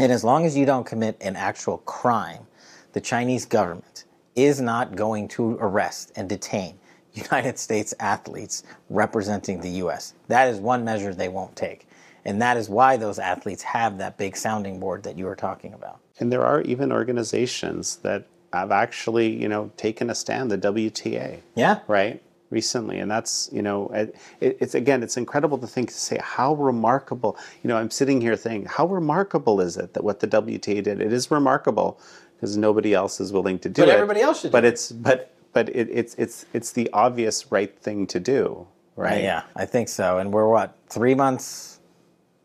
And 0.00 0.10
as 0.10 0.24
long 0.24 0.46
as 0.46 0.56
you 0.56 0.64
don't 0.64 0.84
commit 0.84 1.16
an 1.20 1.36
actual 1.36 1.78
crime, 1.78 2.46
the 2.94 3.00
Chinese 3.00 3.44
government 3.44 4.04
is 4.34 4.60
not 4.60 4.96
going 4.96 5.28
to 5.28 5.58
arrest 5.60 6.10
and 6.16 6.28
detain 6.28 6.78
United 7.14 7.58
States 7.58 7.94
athletes 8.00 8.64
representing 8.90 9.60
the 9.60 9.70
U.S. 9.70 10.14
That 10.28 10.48
is 10.48 10.58
one 10.58 10.84
measure 10.84 11.14
they 11.14 11.28
won't 11.28 11.54
take. 11.56 11.88
And 12.24 12.40
that 12.40 12.56
is 12.56 12.68
why 12.68 12.96
those 12.96 13.18
athletes 13.18 13.62
have 13.62 13.98
that 13.98 14.16
big 14.16 14.36
sounding 14.36 14.80
board 14.80 15.02
that 15.02 15.18
you 15.18 15.26
were 15.26 15.36
talking 15.36 15.74
about. 15.74 16.00
And 16.18 16.32
there 16.32 16.42
are 16.42 16.62
even 16.62 16.90
organizations 16.90 17.96
that 17.96 18.26
have 18.52 18.70
actually, 18.70 19.28
you 19.28 19.48
know, 19.48 19.70
taken 19.76 20.10
a 20.10 20.14
stand, 20.14 20.50
the 20.50 20.58
WTA. 20.58 21.40
Yeah. 21.54 21.80
Right? 21.86 22.22
recently 22.50 23.00
and 23.00 23.10
that's 23.10 23.50
you 23.52 23.62
know 23.62 23.88
it, 23.88 24.16
it's 24.40 24.76
again 24.76 25.02
it's 25.02 25.16
incredible 25.16 25.58
to 25.58 25.66
think 25.66 25.88
to 25.88 25.94
say 25.94 26.18
how 26.22 26.54
remarkable 26.54 27.36
you 27.62 27.68
know 27.68 27.76
i'm 27.76 27.90
sitting 27.90 28.20
here 28.20 28.36
thinking 28.36 28.64
how 28.66 28.86
remarkable 28.86 29.60
is 29.60 29.76
it 29.76 29.92
that 29.94 30.04
what 30.04 30.20
the 30.20 30.28
wta 30.28 30.82
did 30.82 31.00
it 31.00 31.12
is 31.12 31.30
remarkable 31.32 31.98
because 32.36 32.56
nobody 32.56 32.94
else 32.94 33.18
is 33.18 33.32
willing 33.32 33.58
to 33.58 33.68
do 33.68 33.82
but 33.82 33.88
it 33.88 33.92
But 33.92 33.94
everybody 33.94 34.20
else 34.20 34.40
should 34.42 34.52
but 34.52 34.64
it's 34.64 34.92
but 34.92 35.33
but 35.54 35.68
it, 35.70 35.88
it's 35.90 36.14
it's 36.16 36.46
it's 36.52 36.72
the 36.72 36.90
obvious 36.92 37.50
right 37.50 37.78
thing 37.78 38.06
to 38.06 38.20
do 38.20 38.66
right 38.96 39.22
yeah 39.22 39.42
i 39.56 39.64
think 39.64 39.88
so 39.88 40.18
and 40.18 40.32
we're 40.32 40.48
what 40.48 40.76
three 40.88 41.14
months 41.14 41.80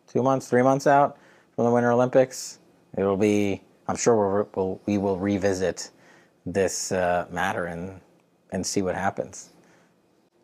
two 0.08 0.24
months 0.24 0.48
three 0.48 0.62
months 0.62 0.88
out 0.88 1.18
from 1.56 1.66
the 1.66 1.72
winter 1.72 1.92
olympics 1.92 2.60
it'll 2.98 3.18
be 3.18 3.62
i'm 3.88 3.98
sure 3.98 4.16
we'll, 4.16 4.50
we'll 4.56 4.82
we 4.86 4.98
will 4.98 5.18
revisit 5.18 5.92
this 6.46 6.92
uh, 6.92 7.26
matter 7.30 7.66
and 7.66 8.00
and 8.52 8.66
see 8.66 8.82
what 8.82 8.96
happens 8.96 9.50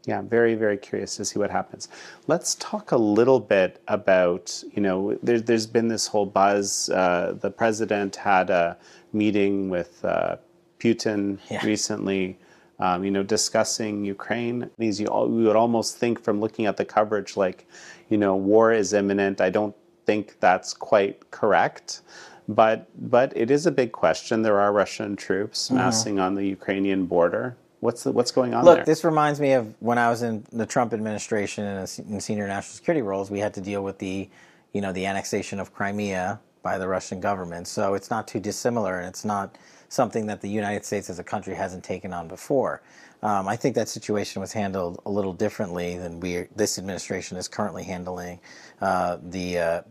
yeah, 0.08 0.21
very, 0.21 0.56
very 0.56 0.78
curious 0.78 1.15
to 1.17 1.25
see 1.25 1.39
what 1.39 1.49
happens. 1.49 1.88
Let's 2.28 2.56
talk 2.56 2.91
a 2.91 2.97
little 2.97 3.39
bit 3.39 3.82
about, 3.88 4.63
you 4.73 4.82
know, 4.82 5.17
there, 5.23 5.41
has 5.47 5.65
been 5.65 5.88
this 5.88 6.08
whole 6.08 6.25
buzz. 6.25 6.89
Uh, 6.89 7.36
the 7.39 7.49
president 7.49 8.15
had 8.15 8.49
a 8.49 8.78
meeting 9.13 9.69
with 9.69 10.04
uh, 10.06 10.38
Putin 10.80 11.39
yeah. 11.49 11.65
recently, 11.65 12.38
um, 12.79 13.03
you 13.03 13.11
know, 13.11 13.23
discussing 13.23 14.05
Ukraine. 14.05 14.69
These, 14.77 14.99
you, 14.99 15.07
you 15.07 15.45
would 15.45 15.55
almost 15.55 15.97
think 15.97 16.21
from 16.21 16.39
looking 16.39 16.65
at 16.65 16.77
the 16.77 16.85
coverage 16.85 17.38
like, 17.38 17.67
you 18.09 18.17
know, 18.17 18.35
war 18.35 18.71
is 18.71 18.93
imminent. 18.93 19.41
I 19.41 19.49
don't 19.49 19.75
think 20.05 20.39
that's 20.39 20.73
quite 20.73 21.31
correct. 21.31 22.01
But, 22.47 22.88
but 23.09 23.35
it 23.35 23.49
is 23.49 23.65
a 23.65 23.71
big 23.71 23.91
question. 23.91 24.43
There 24.43 24.59
are 24.59 24.71
Russian 24.71 25.15
troops 25.15 25.67
mm-hmm. 25.67 25.77
massing 25.77 26.19
on 26.19 26.35
the 26.35 26.45
Ukrainian 26.45 27.05
border. 27.05 27.57
What's 27.79 28.03
the, 28.03 28.11
what's 28.11 28.31
going 28.31 28.53
on 28.53 28.63
Look, 28.65 28.77
there? 28.77 28.85
this 28.85 29.03
reminds 29.03 29.39
me 29.39 29.53
of 29.53 29.73
when 29.79 29.97
I 29.97 30.09
was 30.09 30.21
in 30.21 30.43
the 30.51 30.65
Trump 30.65 30.93
administration 30.93 31.65
and 31.65 31.79
in 32.09 32.19
senior 32.19 32.47
national 32.47 32.75
security 32.75 33.01
roles. 33.01 33.31
We 33.31 33.39
had 33.39 33.53
to 33.55 33.61
deal 33.61 33.83
with 33.83 33.97
the, 33.99 34.29
you 34.73 34.81
know, 34.81 34.91
the 34.91 35.05
annexation 35.05 35.59
of 35.59 35.73
Crimea 35.73 36.39
by 36.61 36.77
the 36.77 36.88
Russian 36.88 37.19
government. 37.19 37.67
So 37.67 37.93
it's 37.93 38.09
not 38.09 38.27
too 38.27 38.39
dissimilar, 38.39 38.99
and 38.99 39.07
it's 39.07 39.23
not 39.25 39.57
something 39.89 40.26
that 40.28 40.41
the 40.41 40.50
United 40.50 40.86
States 40.86 41.10
as 41.10 41.19
a 41.19 41.24
country 41.24 41.56
hasn't 41.56 41.84
taken 41.84 42.13
on 42.13 42.28
before. 42.28 42.82
Um, 43.24 43.48
I 43.48 43.56
think 43.56 43.76
that 43.76 43.89
situation 43.89 44.41
was 44.41 44.54
handled 44.54 45.02
a 45.06 45.10
little 45.10 45.34
differently 45.34 45.98
than 45.98 46.19
we 46.19 46.48
this 46.56 46.78
administration 46.78 47.38
is 47.38 47.48
currently 47.48 47.84
handling 47.84 48.39
uh, 48.82 49.17
the 49.24 49.58
uh, 49.58 49.82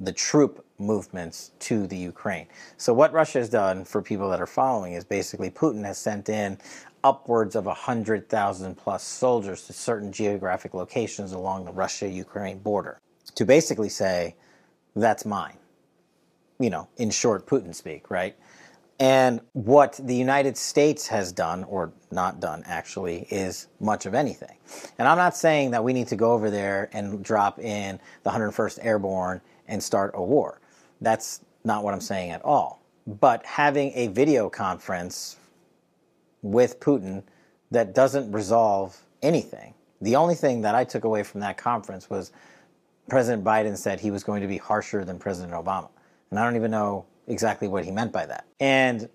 the 0.00 0.12
troop 0.12 0.64
movements 0.78 1.52
to 1.60 1.86
the 1.86 1.96
Ukraine. 1.96 2.46
So 2.76 2.92
what 2.92 3.12
Russia 3.12 3.38
has 3.38 3.48
done 3.48 3.84
for 3.84 4.02
people 4.02 4.28
that 4.30 4.40
are 4.40 4.46
following 4.46 4.94
is 4.94 5.04
basically 5.04 5.50
Putin 5.50 5.84
has 5.84 5.98
sent 5.98 6.28
in 6.28 6.58
upwards 7.04 7.54
of 7.54 7.66
100,000 7.66 8.74
plus 8.76 9.04
soldiers 9.04 9.66
to 9.66 9.72
certain 9.72 10.10
geographic 10.10 10.74
locations 10.74 11.32
along 11.32 11.64
the 11.64 11.72
Russia 11.72 12.08
Ukraine 12.08 12.58
border 12.58 12.98
to 13.34 13.44
basically 13.44 13.88
say, 13.90 14.34
that's 14.96 15.24
mine. 15.24 15.56
You 16.58 16.70
know, 16.70 16.88
in 16.96 17.10
short, 17.10 17.46
Putin 17.46 17.74
speak, 17.74 18.10
right? 18.10 18.36
And 19.00 19.40
what 19.52 19.98
the 20.02 20.14
United 20.14 20.56
States 20.56 21.08
has 21.08 21.32
done, 21.32 21.64
or 21.64 21.92
not 22.12 22.40
done 22.40 22.62
actually, 22.66 23.26
is 23.30 23.66
much 23.80 24.06
of 24.06 24.14
anything. 24.14 24.56
And 24.98 25.08
I'm 25.08 25.18
not 25.18 25.36
saying 25.36 25.72
that 25.72 25.82
we 25.82 25.92
need 25.92 26.08
to 26.08 26.16
go 26.16 26.32
over 26.32 26.48
there 26.48 26.88
and 26.92 27.22
drop 27.22 27.58
in 27.58 27.98
the 28.22 28.30
101st 28.30 28.78
Airborne 28.82 29.40
and 29.66 29.82
start 29.82 30.12
a 30.14 30.22
war. 30.22 30.60
That's 31.00 31.40
not 31.64 31.82
what 31.82 31.92
I'm 31.92 32.00
saying 32.00 32.30
at 32.30 32.44
all. 32.44 32.82
But 33.06 33.44
having 33.44 33.92
a 33.94 34.06
video 34.08 34.48
conference 34.48 35.36
with 36.42 36.78
Putin 36.78 37.24
that 37.70 37.94
doesn't 37.94 38.30
resolve 38.30 38.96
anything. 39.22 39.74
The 40.00 40.16
only 40.16 40.34
thing 40.34 40.60
that 40.60 40.74
I 40.74 40.84
took 40.84 41.04
away 41.04 41.22
from 41.22 41.40
that 41.40 41.56
conference 41.56 42.08
was 42.08 42.30
President 43.08 43.42
Biden 43.42 43.76
said 43.76 43.98
he 43.98 44.10
was 44.10 44.22
going 44.22 44.40
to 44.42 44.46
be 44.46 44.58
harsher 44.58 45.04
than 45.04 45.18
President 45.18 45.52
Obama. 45.52 45.88
And 46.30 46.38
I 46.38 46.44
don't 46.44 46.56
even 46.56 46.70
know 46.70 47.06
exactly 47.26 47.68
what 47.68 47.84
he 47.84 47.90
meant 47.90 48.12
by 48.12 48.26
that. 48.26 48.46
And 48.60 49.08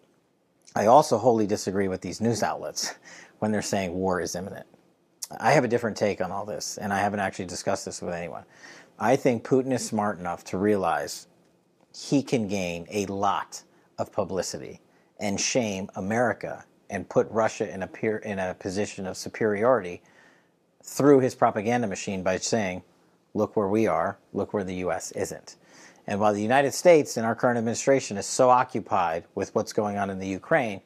I 0.76 0.86
also 0.86 1.18
wholly 1.18 1.48
disagree 1.48 1.88
with 1.88 2.02
these 2.02 2.22
news 2.22 2.44
outlets 2.44 2.96
when 3.40 3.52
they're 3.52 3.62
saying 3.62 3.94
war 3.94 4.22
is 4.22 4.36
imminent. 4.36 4.68
I 5.40 5.52
have 5.52 5.64
a 5.64 5.68
different 5.68 5.96
take 5.96 6.22
on 6.22 6.32
all 6.32 6.46
this, 6.46 6.78
and 6.78 6.92
I 6.92 7.00
haven't 7.00 7.20
actually 7.20 7.46
discussed 7.46 7.86
this 7.86 8.02
with 8.02 8.14
anyone. 8.14 8.44
I 8.98 9.16
think 9.16 9.44
Putin 9.44 9.72
is 9.72 9.86
smart 9.86 10.20
enough 10.20 10.44
to 10.46 10.58
realize 10.58 11.28
he 11.96 12.24
can 12.24 12.48
gain 12.48 12.88
a 12.90 13.06
lot 13.06 13.64
of 13.98 14.12
publicity 14.12 14.82
and 15.20 15.40
shame 15.40 15.90
America 15.96 16.66
and 16.90 17.08
put 17.08 17.30
Russia 17.30 17.72
in 17.72 17.84
a, 17.84 17.88
peer, 17.88 18.18
in 18.18 18.40
a 18.40 18.54
position 18.56 19.06
of 19.06 19.18
superiority 19.18 20.02
through 20.84 21.20
his 21.20 21.36
propaganda 21.36 21.88
machine 21.88 22.24
by 22.24 22.38
saying, 22.38 22.82
look 23.34 23.56
where 23.56 23.68
we 23.68 23.86
are, 23.86 24.18
look 24.34 24.54
where 24.54 24.64
the 24.64 24.76
U.S. 24.76 25.12
isn't. 25.12 25.58
And 26.10 26.20
while 26.20 26.34
the 26.34 26.42
United 26.42 26.74
States 26.74 27.18
and 27.18 27.26
our 27.26 27.36
current 27.36 27.60
administration 27.60 28.18
is 28.18 28.26
so 28.26 28.50
occupied 28.50 29.26
with 29.36 29.54
what's 29.54 29.72
going 29.72 30.00
on 30.00 30.10
in 30.10 30.18
the 30.18 30.28
Ukraine, 30.28 30.82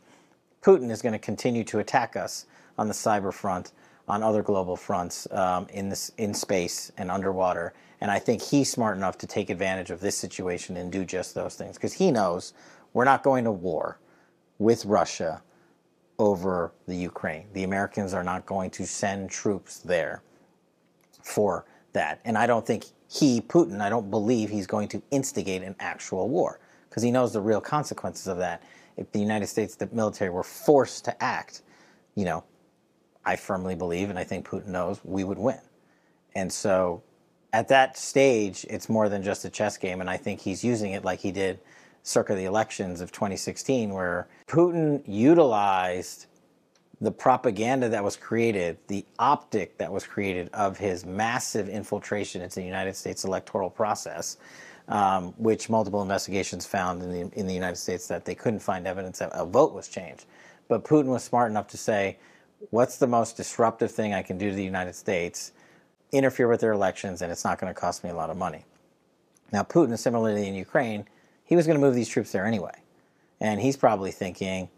Putin 0.62 0.92
is 0.92 1.02
going 1.02 1.14
to 1.14 1.20
continue 1.20 1.64
to 1.64 1.80
attack 1.80 2.18
us 2.18 2.46
on 2.78 2.90
the 2.90 2.94
cyber 2.94 3.34
front, 3.34 3.72
on 4.10 4.22
other 4.22 4.44
global 4.44 4.76
fronts, 4.76 5.26
um, 5.32 5.66
in 5.72 5.88
this 5.88 6.12
in 6.18 6.34
space 6.34 6.92
and 6.98 7.10
underwater. 7.10 7.74
And 8.02 8.12
I 8.12 8.20
think 8.20 8.42
he's 8.42 8.70
smart 8.70 8.98
enough 8.98 9.18
to 9.20 9.26
take 9.26 9.50
advantage 9.50 9.92
of 9.92 10.02
this 10.02 10.18
situation 10.18 10.76
and 10.76 10.92
do 10.92 11.06
just 11.06 11.36
those 11.36 11.56
things 11.56 11.78
because 11.78 11.94
he 11.94 12.12
knows 12.12 12.54
we're 12.92 13.06
not 13.06 13.24
going 13.24 13.46
to 13.46 13.52
war 13.52 14.00
with 14.60 14.84
Russia 14.84 15.42
over 16.20 16.74
the 16.86 16.98
Ukraine. 16.98 17.48
The 17.54 17.64
Americans 17.64 18.14
are 18.14 18.26
not 18.26 18.46
going 18.46 18.72
to 18.72 18.86
send 18.86 19.30
troops 19.30 19.80
there 19.80 20.22
for 21.22 21.64
that. 21.94 22.20
And 22.26 22.38
I 22.38 22.46
don't 22.46 22.68
think 22.68 22.84
he, 23.13 23.41
Putin, 23.41 23.80
I 23.80 23.89
don't 23.89 24.10
believe 24.10 24.49
he's 24.49 24.65
going 24.65 24.88
to 24.89 25.02
instigate 25.12 25.62
an 25.62 25.76
actual 25.80 26.30
war 26.30 26.60
because 26.89 27.04
he 27.04 27.12
knows 27.12 27.32
the 27.32 27.41
real 27.41 27.62
consequences 27.62 28.28
of 28.28 28.38
that. 28.38 28.63
If 28.97 29.12
the 29.12 29.19
United 29.19 29.47
States, 29.47 29.76
the 29.76 29.88
military, 29.91 30.32
were 30.32 30.43
forced 30.43 31.06
to 31.06 31.23
act, 31.23 31.62
you 32.15 32.26
know, 32.26 32.43
I 33.23 33.36
firmly 33.36 33.76
believe, 33.76 34.10
and 34.10 34.17
I 34.17 34.23
think 34.23 34.47
Putin 34.47 34.67
knows, 34.67 34.99
we 35.04 35.23
would 35.23 35.38
win. 35.38 35.60
And 36.36 36.52
so 36.52 37.04
at 37.54 37.67
that 37.67 37.97
stage, 37.97 38.65
it's 38.67 38.89
more 38.89 39.10
than 39.10 39.21
just 39.21 39.45
a 39.45 39.49
chess 39.49 39.78
game. 39.78 40.02
And 40.02 40.10
I 40.10 40.17
think 40.17 40.39
he's 40.39 40.63
using 40.63 40.93
it 40.93 41.06
like 41.06 41.19
he 41.19 41.32
did 41.32 41.60
circa 42.02 42.34
the 42.34 42.45
elections 42.45 42.99
of 42.99 43.12
2016, 43.12 43.93
where 43.93 44.28
Putin 44.47 45.04
utilized 45.06 46.26
the 47.01 47.12
propaganda 47.12 47.89
that 47.89 48.03
was 48.03 48.15
created, 48.15 48.77
the 48.88 49.06
optic 49.19 49.77
that 49.77 49.91
was 49.91 50.06
created 50.06 50.49
of 50.53 50.77
his 50.77 51.06
massive 51.06 51.67
infiltration 51.67 52.41
into 52.41 52.56
the 52.56 52.65
United 52.65 52.95
States 52.95 53.25
electoral 53.25 53.69
process, 53.69 54.38
um, 54.88 55.34
which 55.38 55.69
multiple 55.69 56.01
investigations 56.01 56.65
found 56.65 57.01
in 57.01 57.12
the, 57.12 57.39
in 57.39 57.47
the 57.47 57.53
United 57.53 57.77
States 57.77 58.08
that 58.08 58.25
they 58.25 58.36
couldn't 58.36 58.60
find 58.60 58.88
evidence 58.88 59.19
that 59.19 59.32
a 59.34 59.45
vote 59.45 59.73
was 59.73 59.88
changed. 59.88 60.25
But 60.67 60.84
Putin 60.84 61.08
was 61.08 61.23
smart 61.23 61.51
enough 61.51 61.67
to 61.69 61.77
say, 61.77 62.17
what's 62.69 62.97
the 62.97 63.08
most 63.08 63.36
disruptive 63.36 63.91
thing 63.91 64.13
I 64.13 64.21
can 64.21 64.38
do 64.38 64.49
to 64.49 64.56
the 64.56 64.63
United 64.63 64.95
States? 64.95 65.51
Interfere 66.12 66.47
with 66.47 66.62
their 66.62 66.71
elections, 66.71 67.21
and 67.21 67.32
it's 67.32 67.43
not 67.43 67.60
going 67.60 67.73
to 67.73 67.79
cost 67.79 68.03
me 68.03 68.12
a 68.12 68.15
lot 68.15 68.29
of 68.29 68.38
money. 68.38 68.65
Now, 69.51 69.63
Putin, 69.63 69.97
similarly 69.97 70.47
in 70.47 70.56
Ukraine, 70.56 71.06
he 71.43 71.56
was 71.56 71.67
going 71.67 71.79
to 71.79 71.86
move 71.86 71.95
these 71.95 72.08
troops 72.08 72.32
there 72.32 72.45
anyway. 72.45 72.75
And 73.39 73.60
he's 73.60 73.75
probably 73.75 74.12
thinking, 74.12 74.69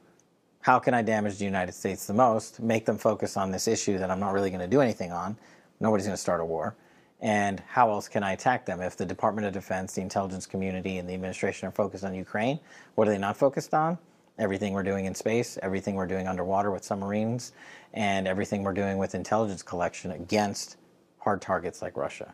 how 0.65 0.79
can 0.79 0.95
I 0.95 1.03
damage 1.03 1.37
the 1.37 1.45
United 1.45 1.73
States 1.73 2.07
the 2.07 2.13
most, 2.15 2.59
make 2.59 2.87
them 2.87 2.97
focus 2.97 3.37
on 3.37 3.51
this 3.51 3.67
issue 3.67 3.99
that 3.99 4.09
I'm 4.09 4.19
not 4.19 4.33
really 4.33 4.49
going 4.49 4.61
to 4.61 4.67
do 4.67 4.81
anything 4.81 5.11
on? 5.11 5.37
Nobody's 5.79 6.07
going 6.07 6.15
to 6.15 6.21
start 6.21 6.41
a 6.41 6.45
war. 6.45 6.75
And 7.21 7.59
how 7.67 7.91
else 7.91 8.07
can 8.07 8.23
I 8.23 8.31
attack 8.31 8.65
them? 8.65 8.81
If 8.81 8.97
the 8.97 9.05
Department 9.05 9.45
of 9.45 9.53
Defense, 9.53 9.93
the 9.93 10.01
intelligence 10.01 10.47
community, 10.47 10.97
and 10.97 11.07
the 11.07 11.13
administration 11.13 11.67
are 11.67 11.71
focused 11.71 12.03
on 12.03 12.15
Ukraine, 12.15 12.59
what 12.95 13.07
are 13.07 13.11
they 13.11 13.19
not 13.19 13.37
focused 13.37 13.75
on? 13.75 13.99
Everything 14.39 14.73
we're 14.73 14.81
doing 14.81 15.05
in 15.05 15.13
space, 15.13 15.59
everything 15.61 15.93
we're 15.93 16.07
doing 16.07 16.27
underwater 16.27 16.71
with 16.71 16.83
submarines, 16.83 17.53
and 17.93 18.27
everything 18.27 18.63
we're 18.63 18.73
doing 18.73 18.97
with 18.97 19.13
intelligence 19.13 19.61
collection 19.61 20.13
against 20.13 20.77
hard 21.19 21.43
targets 21.43 21.83
like 21.83 21.95
Russia. 21.95 22.33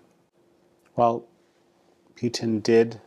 Well, 0.95 1.25
Putin 2.15 2.63
did 2.63 3.01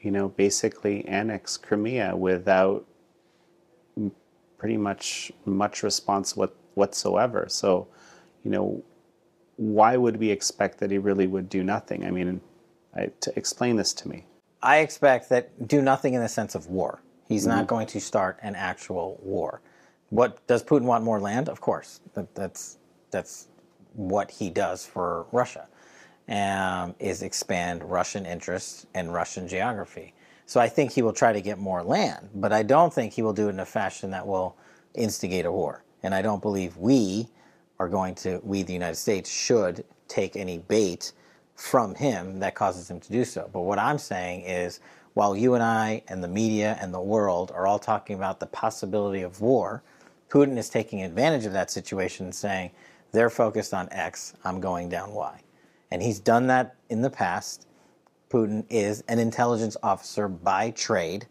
you 0.00 0.10
know, 0.10 0.28
basically 0.28 1.04
annex 1.06 1.56
Crimea 1.56 2.16
without 2.16 2.86
pretty 4.60 4.76
much 4.76 5.32
much 5.46 5.82
response 5.82 6.36
what, 6.36 6.54
whatsoever. 6.74 7.46
So, 7.48 7.88
you 8.44 8.50
know, 8.50 8.84
why 9.56 9.96
would 9.96 10.18
we 10.18 10.30
expect 10.30 10.78
that 10.78 10.90
he 10.90 10.98
really 10.98 11.26
would 11.26 11.48
do 11.48 11.64
nothing? 11.64 12.04
I 12.04 12.10
mean, 12.10 12.42
I, 12.94 13.10
to 13.22 13.32
explain 13.36 13.76
this 13.76 13.94
to 13.94 14.08
me. 14.08 14.26
I 14.62 14.78
expect 14.78 15.30
that 15.30 15.66
do 15.66 15.80
nothing 15.80 16.12
in 16.12 16.20
the 16.20 16.28
sense 16.28 16.54
of 16.54 16.66
war. 16.66 17.00
He's 17.26 17.46
mm-hmm. 17.46 17.56
not 17.56 17.66
going 17.68 17.86
to 17.86 18.00
start 18.00 18.38
an 18.42 18.54
actual 18.54 19.18
war. 19.22 19.62
What 20.10 20.46
does 20.46 20.62
Putin 20.62 20.82
want 20.82 21.04
more 21.04 21.20
land? 21.20 21.48
Of 21.48 21.62
course, 21.62 22.00
that, 22.14 22.34
that's 22.34 22.76
that's 23.10 23.48
what 23.94 24.30
he 24.30 24.50
does 24.50 24.84
for 24.84 25.26
Russia 25.32 25.66
um, 26.28 26.94
is 26.98 27.22
expand 27.22 27.82
Russian 27.82 28.26
interests 28.26 28.86
and 28.94 29.12
Russian 29.14 29.48
geography. 29.48 30.12
So 30.50 30.58
I 30.58 30.68
think 30.68 30.90
he 30.90 31.00
will 31.00 31.12
try 31.12 31.32
to 31.32 31.40
get 31.40 31.60
more 31.60 31.80
land, 31.80 32.28
but 32.34 32.52
I 32.52 32.64
don't 32.64 32.92
think 32.92 33.12
he 33.12 33.22
will 33.22 33.32
do 33.32 33.46
it 33.46 33.50
in 33.50 33.60
a 33.60 33.64
fashion 33.64 34.10
that 34.10 34.26
will 34.26 34.56
instigate 34.94 35.46
a 35.46 35.52
war. 35.52 35.84
And 36.02 36.12
I 36.12 36.22
don't 36.22 36.42
believe 36.42 36.76
we 36.76 37.28
are 37.78 37.88
going 37.88 38.16
to, 38.16 38.40
we, 38.42 38.64
the 38.64 38.72
United 38.72 38.96
States, 38.96 39.30
should 39.30 39.84
take 40.08 40.34
any 40.34 40.58
bait 40.58 41.12
from 41.54 41.94
him 41.94 42.40
that 42.40 42.56
causes 42.56 42.90
him 42.90 42.98
to 42.98 43.12
do 43.12 43.24
so. 43.24 43.48
But 43.52 43.60
what 43.60 43.78
I'm 43.78 43.96
saying 43.96 44.40
is, 44.40 44.80
while 45.14 45.36
you 45.36 45.54
and 45.54 45.62
I 45.62 46.02
and 46.08 46.20
the 46.20 46.26
media 46.26 46.76
and 46.80 46.92
the 46.92 47.00
world 47.00 47.52
are 47.54 47.68
all 47.68 47.78
talking 47.78 48.16
about 48.16 48.40
the 48.40 48.46
possibility 48.46 49.22
of 49.22 49.40
war, 49.40 49.84
Putin 50.30 50.58
is 50.58 50.68
taking 50.68 51.04
advantage 51.04 51.46
of 51.46 51.52
that 51.52 51.70
situation 51.70 52.26
and 52.26 52.34
saying, 52.34 52.72
they're 53.12 53.30
focused 53.30 53.72
on 53.72 53.88
X, 53.92 54.34
I'm 54.42 54.60
going 54.60 54.88
down 54.88 55.14
Y. 55.14 55.42
And 55.92 56.02
he's 56.02 56.18
done 56.18 56.48
that 56.48 56.74
in 56.88 57.02
the 57.02 57.10
past. 57.10 57.68
Putin 58.30 58.64
is 58.70 59.02
an 59.08 59.18
intelligence 59.18 59.76
officer 59.82 60.28
by 60.28 60.70
trade, 60.70 61.26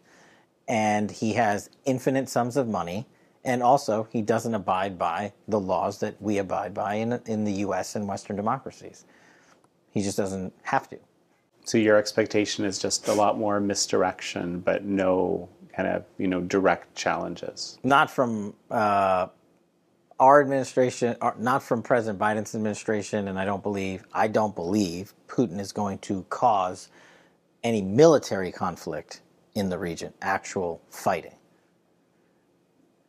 and 0.68 1.10
he 1.10 1.32
has 1.32 1.70
infinite 1.84 2.28
sums 2.28 2.56
of 2.56 2.68
money. 2.68 3.06
And 3.42 3.62
also, 3.62 4.06
he 4.12 4.20
doesn't 4.20 4.54
abide 4.54 4.98
by 4.98 5.32
the 5.48 5.58
laws 5.58 5.98
that 6.00 6.20
we 6.20 6.36
abide 6.36 6.74
by 6.74 6.94
in, 6.96 7.20
in 7.24 7.44
the 7.44 7.52
US 7.64 7.96
and 7.96 8.06
Western 8.06 8.36
democracies. 8.36 9.06
He 9.90 10.02
just 10.02 10.18
doesn't 10.18 10.52
have 10.62 10.88
to. 10.90 10.98
So, 11.64 11.78
your 11.78 11.96
expectation 11.96 12.66
is 12.66 12.78
just 12.78 13.08
a 13.08 13.14
lot 13.14 13.38
more 13.38 13.58
misdirection, 13.60 14.60
but 14.60 14.84
no 14.84 15.48
kind 15.74 15.88
of 15.88 16.04
you 16.18 16.26
know 16.26 16.40
direct 16.42 16.94
challenges. 16.94 17.78
Not 17.82 18.10
from 18.10 18.54
uh, 18.70 19.28
our 20.20 20.42
administration, 20.42 21.16
not 21.38 21.62
from 21.62 21.82
President 21.82 22.18
Biden's 22.18 22.54
administration, 22.54 23.28
and 23.28 23.38
I 23.38 23.46
don't 23.46 23.62
believe 23.62 24.04
I 24.12 24.28
don't 24.28 24.54
believe 24.54 25.14
Putin 25.26 25.58
is 25.58 25.72
going 25.72 25.98
to 26.00 26.24
cause 26.28 26.90
any 27.64 27.80
military 27.80 28.52
conflict 28.52 29.22
in 29.54 29.70
the 29.70 29.78
region, 29.78 30.12
actual 30.20 30.82
fighting. 30.90 31.34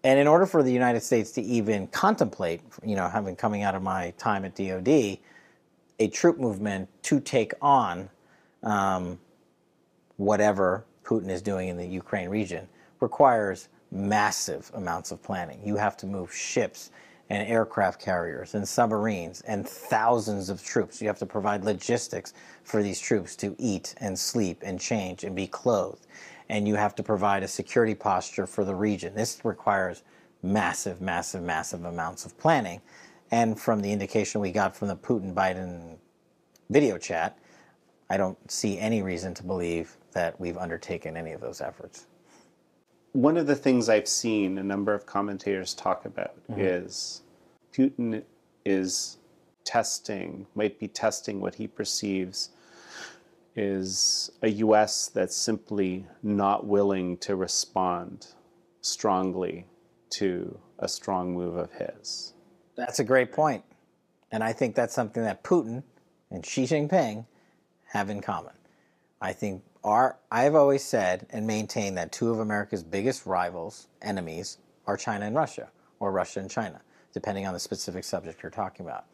And 0.03 0.19
in 0.19 0.27
order 0.27 0.45
for 0.45 0.63
the 0.63 0.71
United 0.71 1.01
States 1.01 1.31
to 1.33 1.41
even 1.41 1.87
contemplate, 1.87 2.61
you 2.83 2.95
know, 2.95 3.07
having 3.07 3.35
coming 3.35 3.61
out 3.61 3.75
of 3.75 3.83
my 3.83 4.11
time 4.17 4.45
at 4.45 4.55
DoD, 4.55 4.87
a 4.87 6.07
troop 6.11 6.39
movement 6.39 6.89
to 7.03 7.19
take 7.19 7.53
on 7.61 8.09
um, 8.63 9.19
whatever 10.15 10.85
Putin 11.03 11.29
is 11.29 11.41
doing 11.41 11.67
in 11.67 11.77
the 11.77 11.85
Ukraine 11.85 12.29
region 12.29 12.67
requires 12.99 13.67
massive 13.91 14.71
amounts 14.73 15.11
of 15.11 15.21
planning. 15.21 15.59
You 15.63 15.75
have 15.75 15.97
to 15.97 16.05
move 16.05 16.33
ships 16.33 16.91
and 17.29 17.47
aircraft 17.47 18.01
carriers 18.01 18.55
and 18.55 18.67
submarines 18.67 19.41
and 19.41 19.67
thousands 19.67 20.49
of 20.49 20.63
troops. 20.63 21.01
You 21.01 21.07
have 21.07 21.19
to 21.19 21.25
provide 21.25 21.63
logistics 21.63 22.33
for 22.63 22.83
these 22.83 22.99
troops 22.99 23.35
to 23.37 23.55
eat 23.57 23.95
and 23.97 24.17
sleep 24.17 24.61
and 24.63 24.79
change 24.79 25.23
and 25.23 25.35
be 25.35 25.47
clothed. 25.47 26.07
And 26.49 26.67
you 26.67 26.75
have 26.75 26.93
to 26.95 27.03
provide 27.03 27.43
a 27.43 27.47
security 27.47 27.95
posture 27.95 28.45
for 28.45 28.65
the 28.65 28.75
region. 28.75 29.15
This 29.15 29.39
requires 29.45 30.03
massive, 30.43 30.99
massive, 30.99 31.41
massive 31.41 31.85
amounts 31.85 32.25
of 32.25 32.37
planning. 32.37 32.81
And 33.31 33.57
from 33.57 33.81
the 33.81 33.91
indication 33.91 34.41
we 34.41 34.51
got 34.51 34.75
from 34.75 34.89
the 34.89 34.97
Putin 34.97 35.33
Biden 35.33 35.97
video 36.69 36.97
chat, 36.97 37.37
I 38.09 38.17
don't 38.17 38.51
see 38.51 38.77
any 38.77 39.01
reason 39.01 39.33
to 39.35 39.43
believe 39.43 39.95
that 40.11 40.37
we've 40.37 40.57
undertaken 40.57 41.15
any 41.15 41.31
of 41.31 41.39
those 41.39 41.61
efforts 41.61 42.07
one 43.13 43.37
of 43.37 43.47
the 43.47 43.55
things 43.55 43.89
I've 43.89 44.07
seen 44.07 44.57
a 44.57 44.63
number 44.63 44.93
of 44.93 45.05
commentators 45.05 45.73
talk 45.73 46.05
about 46.05 46.35
mm-hmm. 46.49 46.61
is 46.61 47.21
Putin 47.73 48.23
is 48.65 49.17
testing, 49.63 50.45
might 50.55 50.79
be 50.79 50.87
testing 50.87 51.41
what 51.41 51.55
he 51.55 51.67
perceives 51.67 52.49
is 53.55 54.31
a 54.41 54.49
US 54.49 55.07
that's 55.07 55.35
simply 55.35 56.05
not 56.23 56.65
willing 56.65 57.17
to 57.17 57.35
respond 57.35 58.27
strongly 58.81 59.65
to 60.09 60.57
a 60.79 60.87
strong 60.87 61.33
move 61.33 61.57
of 61.57 61.71
his. 61.73 62.33
That's 62.75 62.99
a 62.99 63.03
great 63.03 63.31
point. 63.31 63.63
And 64.31 64.43
I 64.43 64.53
think 64.53 64.75
that's 64.75 64.93
something 64.93 65.23
that 65.23 65.43
Putin 65.43 65.83
and 66.29 66.45
Xi 66.45 66.63
Jinping 66.63 67.25
have 67.87 68.09
in 68.09 68.21
common. 68.21 68.53
I 69.21 69.33
think 69.33 69.63
our, 69.83 70.17
I've 70.31 70.55
always 70.55 70.83
said 70.83 71.25
and 71.31 71.47
maintained 71.47 71.97
that 71.97 72.11
two 72.11 72.29
of 72.29 72.39
America's 72.39 72.83
biggest 72.83 73.25
rivals, 73.25 73.87
enemies, 74.01 74.57
are 74.85 74.97
China 74.97 75.25
and 75.25 75.35
Russia, 75.35 75.69
or 75.99 76.11
Russia 76.11 76.39
and 76.39 76.49
China, 76.49 76.81
depending 77.13 77.45
on 77.45 77.53
the 77.53 77.59
specific 77.59 78.03
subject 78.03 78.43
you're 78.43 78.51
talking 78.51 78.85
about. 78.85 79.05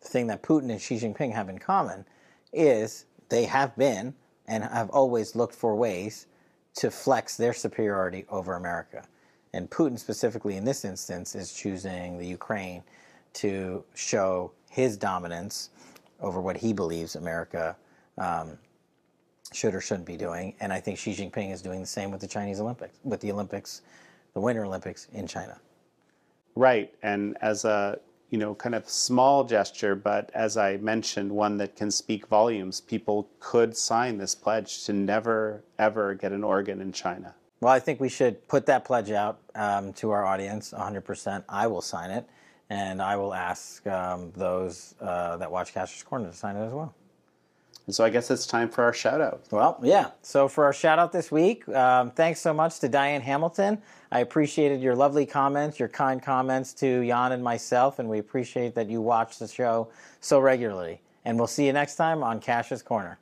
The 0.00 0.08
thing 0.08 0.26
that 0.28 0.42
Putin 0.42 0.70
and 0.70 0.80
Xi 0.80 0.96
Jinping 0.96 1.32
have 1.32 1.48
in 1.48 1.58
common 1.58 2.04
is 2.52 3.06
they 3.28 3.44
have 3.44 3.76
been 3.76 4.14
and 4.46 4.64
have 4.64 4.90
always 4.90 5.34
looked 5.34 5.54
for 5.54 5.74
ways 5.74 6.26
to 6.74 6.90
flex 6.90 7.36
their 7.36 7.52
superiority 7.52 8.24
over 8.28 8.54
America. 8.54 9.04
And 9.52 9.70
Putin, 9.70 9.98
specifically 9.98 10.56
in 10.56 10.64
this 10.64 10.84
instance, 10.84 11.34
is 11.34 11.52
choosing 11.52 12.18
the 12.18 12.26
Ukraine 12.26 12.82
to 13.34 13.84
show 13.94 14.52
his 14.70 14.96
dominance 14.96 15.70
over 16.20 16.40
what 16.40 16.56
he 16.56 16.72
believes 16.72 17.16
America 17.16 17.76
um, 18.18 18.58
should 19.52 19.74
or 19.74 19.80
shouldn't 19.80 20.06
be 20.06 20.16
doing. 20.16 20.54
And 20.60 20.72
I 20.72 20.80
think 20.80 20.98
Xi 20.98 21.14
Jinping 21.14 21.52
is 21.52 21.62
doing 21.62 21.80
the 21.80 21.86
same 21.86 22.10
with 22.10 22.20
the 22.20 22.26
Chinese 22.26 22.60
Olympics, 22.60 22.98
with 23.04 23.20
the 23.20 23.30
Olympics, 23.32 23.82
the 24.34 24.40
Winter 24.40 24.64
Olympics 24.64 25.08
in 25.12 25.26
China. 25.26 25.58
Right. 26.54 26.92
And 27.02 27.36
as 27.40 27.64
a 27.64 27.98
you 28.30 28.38
know, 28.38 28.54
kind 28.54 28.74
of 28.74 28.88
small 28.88 29.44
gesture, 29.44 29.94
but 29.94 30.30
as 30.34 30.56
I 30.56 30.78
mentioned, 30.78 31.30
one 31.30 31.56
that 31.58 31.76
can 31.76 31.90
speak 31.90 32.26
volumes. 32.26 32.80
People 32.80 33.28
could 33.38 33.76
sign 33.76 34.18
this 34.18 34.34
pledge 34.34 34.84
to 34.84 34.92
never, 34.92 35.62
ever 35.78 36.14
get 36.14 36.32
an 36.32 36.42
organ 36.42 36.80
in 36.80 36.92
China. 36.92 37.34
Well, 37.60 37.72
I 37.72 37.78
think 37.78 38.00
we 38.00 38.08
should 38.08 38.46
put 38.48 38.66
that 38.66 38.84
pledge 38.84 39.10
out 39.10 39.38
um, 39.54 39.92
to 39.94 40.10
our 40.10 40.26
audience 40.26 40.74
100%. 40.76 41.44
I 41.48 41.66
will 41.66 41.80
sign 41.80 42.10
it, 42.10 42.28
and 42.68 43.00
I 43.00 43.16
will 43.16 43.32
ask 43.32 43.86
um, 43.86 44.32
those 44.36 44.94
uh, 45.00 45.36
that 45.36 45.50
watch 45.50 45.72
Kash's 45.72 46.02
Corner 46.02 46.28
to 46.28 46.36
sign 46.36 46.56
it 46.56 46.66
as 46.66 46.72
well. 46.72 46.94
And 47.86 47.94
so 47.94 48.04
I 48.04 48.10
guess 48.10 48.30
it's 48.30 48.46
time 48.46 48.68
for 48.68 48.82
our 48.82 48.92
shout 48.92 49.20
out. 49.20 49.44
Well, 49.50 49.78
yeah. 49.82 50.10
So 50.22 50.48
for 50.48 50.64
our 50.64 50.72
shout 50.72 50.98
out 50.98 51.12
this 51.12 51.30
week, 51.30 51.68
um, 51.68 52.10
thanks 52.10 52.40
so 52.40 52.52
much 52.52 52.80
to 52.80 52.88
Diane 52.88 53.20
Hamilton. 53.20 53.80
I 54.10 54.20
appreciated 54.20 54.80
your 54.80 54.96
lovely 54.96 55.24
comments, 55.24 55.78
your 55.78 55.88
kind 55.88 56.20
comments 56.22 56.72
to 56.74 57.06
Jan 57.06 57.32
and 57.32 57.44
myself, 57.44 57.98
and 57.98 58.08
we 58.08 58.18
appreciate 58.18 58.74
that 58.74 58.90
you 58.90 59.00
watch 59.00 59.38
the 59.38 59.46
show 59.46 59.88
so 60.20 60.40
regularly. 60.40 61.00
And 61.24 61.38
we'll 61.38 61.46
see 61.46 61.66
you 61.66 61.72
next 61.72 61.96
time 61.96 62.22
on 62.22 62.40
Kash's 62.40 62.82
Corner. 62.82 63.18